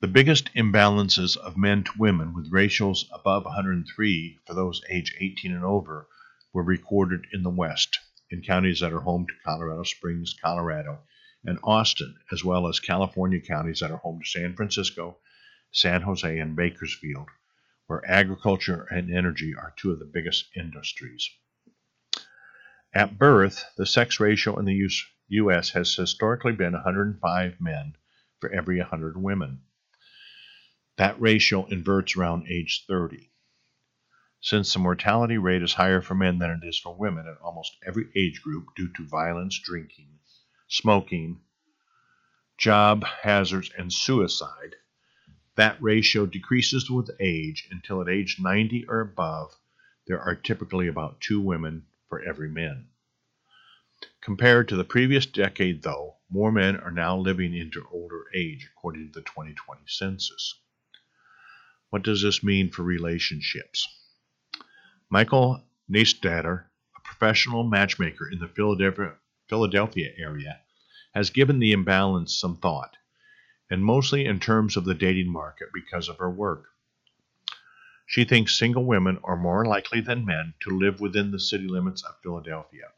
[0.00, 5.52] The biggest imbalances of men to women, with ratios above 103 for those age 18
[5.52, 6.08] and over,
[6.54, 7.98] were recorded in the West,
[8.30, 11.00] in counties that are home to Colorado Springs, Colorado,
[11.44, 15.18] and Austin, as well as California counties that are home to San Francisco,
[15.70, 17.28] San Jose, and Bakersfield,
[17.88, 21.28] where agriculture and energy are two of the biggest industries.
[22.94, 24.88] At birth, the sex ratio in the
[25.28, 25.70] U.S.
[25.70, 27.94] has historically been 105 men
[28.40, 29.60] for every 100 women.
[30.96, 33.30] That ratio inverts around age 30.
[34.40, 37.76] Since the mortality rate is higher for men than it is for women in almost
[37.86, 40.20] every age group due to violence, drinking,
[40.66, 41.42] smoking,
[42.56, 44.76] job hazards, and suicide,
[45.56, 49.54] that ratio decreases with age until at age 90 or above,
[50.06, 52.88] there are typically about two women for every man.
[54.20, 59.06] Compared to the previous decade, though, more men are now living into older age, according
[59.06, 60.54] to the 2020 census.
[61.90, 63.88] What does this mean for relationships?
[65.10, 68.48] Michael Neistadter, a professional matchmaker in the
[69.48, 70.60] Philadelphia area,
[71.14, 72.96] has given the imbalance some thought,
[73.70, 76.66] and mostly in terms of the dating market because of her work.
[78.10, 82.02] She thinks single women are more likely than men to live within the city limits
[82.02, 82.90] of Philadelphia,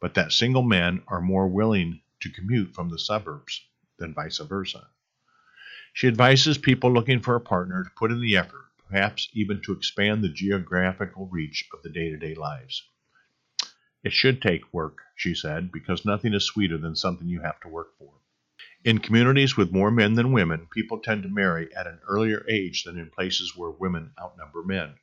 [0.00, 3.64] but that single men are more willing to commute from the suburbs
[3.96, 4.88] than vice versa.
[5.92, 9.72] She advises people looking for a partner to put in the effort, perhaps even to
[9.72, 12.82] expand the geographical reach of the day to day lives.
[14.02, 17.68] It should take work, she said, because nothing is sweeter than something you have to
[17.68, 18.14] work for.
[18.84, 22.84] In communities with more men than women, people tend to marry at an earlier age
[22.84, 24.96] than in places where women outnumber men.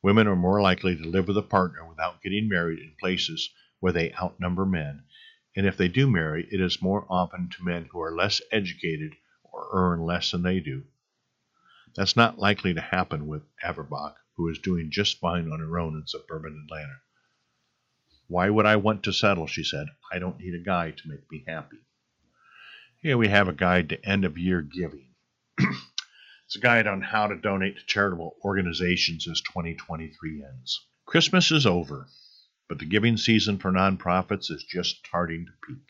[0.00, 3.92] Women are more likely to live with a partner without getting married in places where
[3.92, 5.04] they outnumber men,
[5.54, 9.12] and if they do marry, it is more often to men who are less educated
[9.42, 10.84] or earn less than they do.
[11.94, 15.94] That's not likely to happen with Averbach, who is doing just fine on her own
[15.94, 17.02] in suburban Atlanta.
[18.28, 19.46] Why would I want to settle?
[19.46, 19.88] She said.
[20.10, 21.80] I don't need a guy to make me happy.
[23.04, 25.10] Here we have a guide to end of year giving.
[25.58, 30.86] it's a guide on how to donate to charitable organizations as 2023 ends.
[31.04, 32.06] Christmas is over,
[32.66, 35.84] but the giving season for nonprofits is just starting to peak.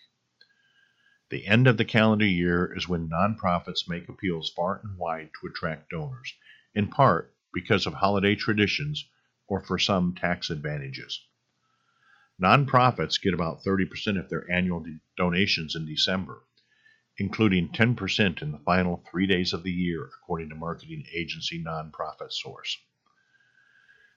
[1.30, 5.46] The end of the calendar year is when nonprofits make appeals far and wide to
[5.46, 6.34] attract donors,
[6.74, 9.08] in part because of holiday traditions
[9.46, 11.24] or for some tax advantages.
[12.42, 14.84] Nonprofits get about 30% of their annual
[15.16, 16.42] donations in December,
[17.18, 22.32] including 10% in the final three days of the year, according to marketing agency Nonprofit
[22.32, 22.76] Source.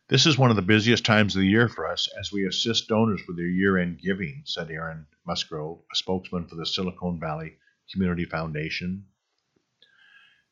[0.08, 2.88] This is one of the busiest times of the year for us as we assist
[2.88, 7.58] donors with their year end giving, said Aaron Musgrove, a spokesman for the Silicon Valley
[7.92, 9.06] Community Foundation.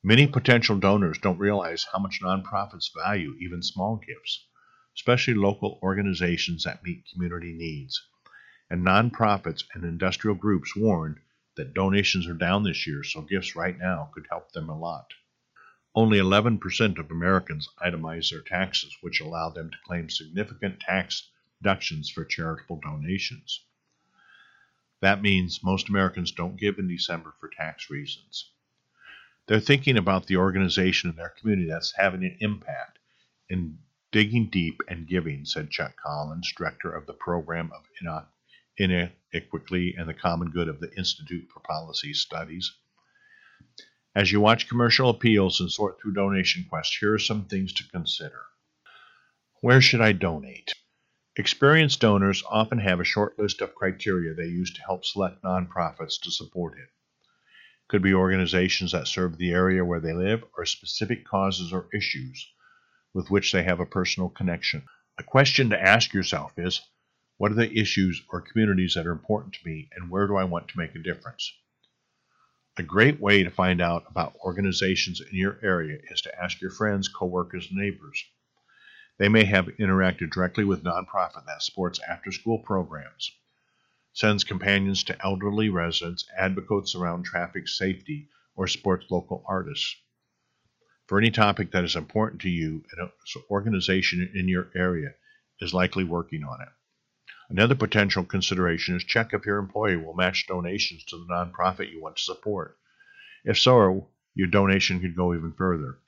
[0.04, 4.46] Many potential donors don't realize how much nonprofits value even small gifts
[4.96, 8.02] especially local organizations that meet community needs.
[8.70, 11.20] And nonprofits and industrial groups warned
[11.56, 15.14] that donations are down this year, so gifts right now could help them a lot.
[15.94, 21.30] Only 11% of Americans itemize their taxes, which allow them to claim significant tax
[21.62, 23.62] deductions for charitable donations.
[25.02, 28.52] That means most Americans don't give in December for tax reasons.
[29.48, 33.00] They're thinking about the organization in their community that's having an impact
[33.50, 33.78] and
[34.12, 37.84] Digging Deep and Giving, said Chuck Collins, director of the program of
[38.78, 42.72] Inequity and the Common Good of the Institute for Policy Studies.
[44.16, 47.88] As you watch commercial appeals and sort through donation quests, here are some things to
[47.90, 48.46] consider.
[49.62, 50.74] Where should I donate?
[51.38, 56.22] Experienced donors often have a short list of criteria they use to help select nonprofits
[56.22, 56.90] to support it.
[57.90, 62.48] Could be organizations that serve the area where they live or specific causes or issues
[63.14, 64.84] with which they have a personal connection.
[65.18, 66.82] A question to ask yourself is
[67.38, 70.44] what are the issues or communities that are important to me, and where do I
[70.44, 71.54] want to make a difference?
[72.78, 76.72] A great way to find out about organizations in your area is to ask your
[76.72, 78.24] friends, coworkers, and neighbors.
[79.18, 83.32] They may have interacted directly with nonprofit that supports after school programs,
[84.14, 89.96] sends companions to elderly residents, advocates around traffic safety, or supports local artists
[91.08, 93.12] for any topic that is important to you, an
[93.52, 95.14] organization in your area
[95.62, 96.70] is likely working on it.
[97.50, 102.02] Another potential consideration is check if your employer will match donations to the nonprofit you
[102.02, 102.78] want to support.
[103.44, 106.00] If so, your donation could go even further.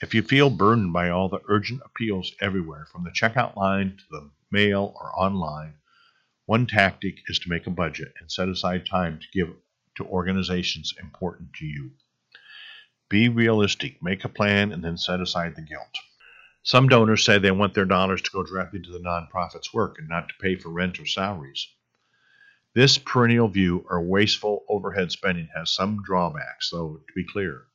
[0.00, 4.04] If you feel burdened by all the urgent appeals everywhere, from the checkout line to
[4.10, 5.74] the mail or online,
[6.46, 9.54] one tactic is to make a budget and set aside time to give
[9.96, 11.90] to organizations important to you.
[13.08, 15.98] Be realistic, make a plan, and then set aside the guilt.
[16.62, 20.08] Some donors say they want their dollars to go directly to the nonprofit's work and
[20.08, 21.68] not to pay for rent or salaries.
[22.74, 27.66] This perennial view or wasteful overhead spending has some drawbacks, though, to be clear.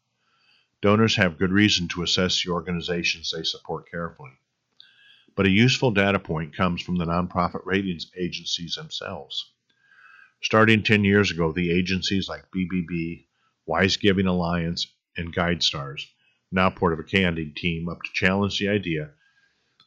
[0.81, 4.31] Donors have good reason to assess the organizations they support carefully.
[5.35, 9.51] But a useful data point comes from the nonprofit ratings agencies themselves.
[10.41, 13.25] Starting 10 years ago, the agencies like BBB,
[13.65, 16.05] Wise Giving Alliance, and GuideStars,
[16.53, 19.11] now part of a candy team, up to challenge the idea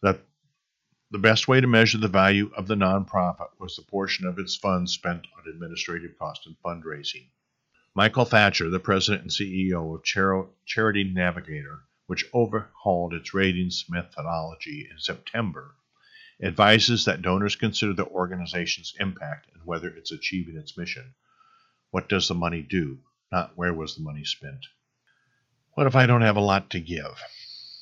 [0.03, 0.21] that
[1.11, 4.57] the best way to measure the value of the nonprofit was the portion of its
[4.57, 7.29] funds spent on administrative cost and fundraising.
[7.95, 14.89] Michael Thatcher, the president and CEO of Char- Charity Navigator, which overhauled its ratings methodology
[14.91, 15.77] in September,
[16.43, 21.15] advises that donors consider the organization's impact and whether it's achieving its mission.
[21.91, 22.99] What does the money do?
[23.33, 24.67] Not where was the money spent.
[25.77, 27.21] What if I don't have a lot to give?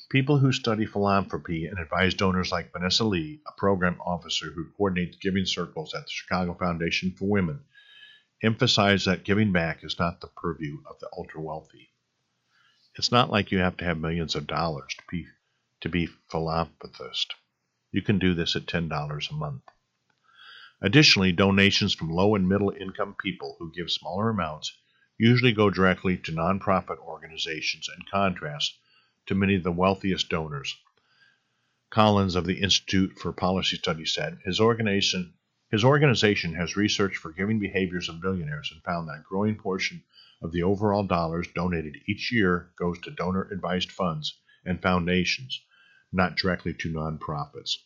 [0.09, 5.15] People who study philanthropy and advise donors like Vanessa Lee, a program officer who coordinates
[5.15, 7.63] giving circles at the Chicago Foundation for Women,
[8.43, 11.93] emphasize that giving back is not the purview of the ultra wealthy.
[12.95, 15.27] It's not like you have to have millions of dollars to be,
[15.79, 17.33] to be philanthropist.
[17.93, 19.63] You can do this at $10 a month.
[20.81, 24.73] Additionally, donations from low and middle income people who give smaller amounts
[25.17, 28.77] usually go directly to nonprofit organizations in contrast
[29.25, 30.75] to many of the wealthiest donors.
[31.89, 35.33] Collins of the Institute for Policy Studies said his organization
[35.71, 40.03] his organization has researched forgiving behaviors of billionaires and found that a growing portion
[40.41, 45.61] of the overall dollars donated each year goes to donor advised funds and foundations,
[46.11, 47.77] not directly to nonprofits.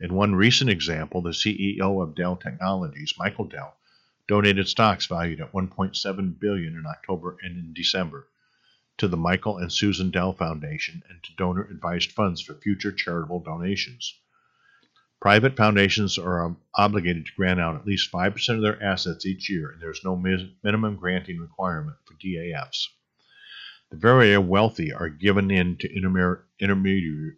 [0.00, 3.77] In one recent example, the CEO of Dell Technologies, Michael Dell,
[4.28, 8.28] donated stocks valued at 1.7 billion in October and in December
[8.98, 13.40] to the Michael and Susan Dell Foundation and to donor advised funds for future charitable
[13.40, 14.14] donations.
[15.20, 19.70] Private foundations are obligated to grant out at least 5% of their assets each year,
[19.70, 22.88] and there is no minimum granting requirement for DAFs.
[23.90, 27.36] The very wealthy are given in to intermediary,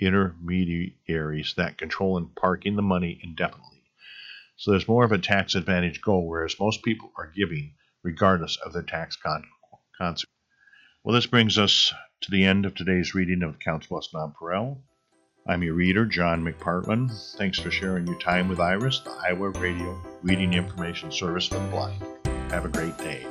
[0.00, 3.81] intermediaries that control and parking the money indefinitely.
[4.56, 8.72] So there's more of a tax advantage goal, whereas most people are giving regardless of
[8.72, 9.44] their tax con-
[9.96, 10.28] consequences.
[11.04, 11.92] Well, this brings us
[12.22, 14.78] to the end of today's reading of Council Bluffs Nonpareil.
[15.46, 17.10] I'm your reader, John McPartland.
[17.36, 21.68] Thanks for sharing your time with Iris, the Iowa Radio Reading Information Service for the
[21.68, 22.00] Blind.
[22.52, 23.26] Have a great day.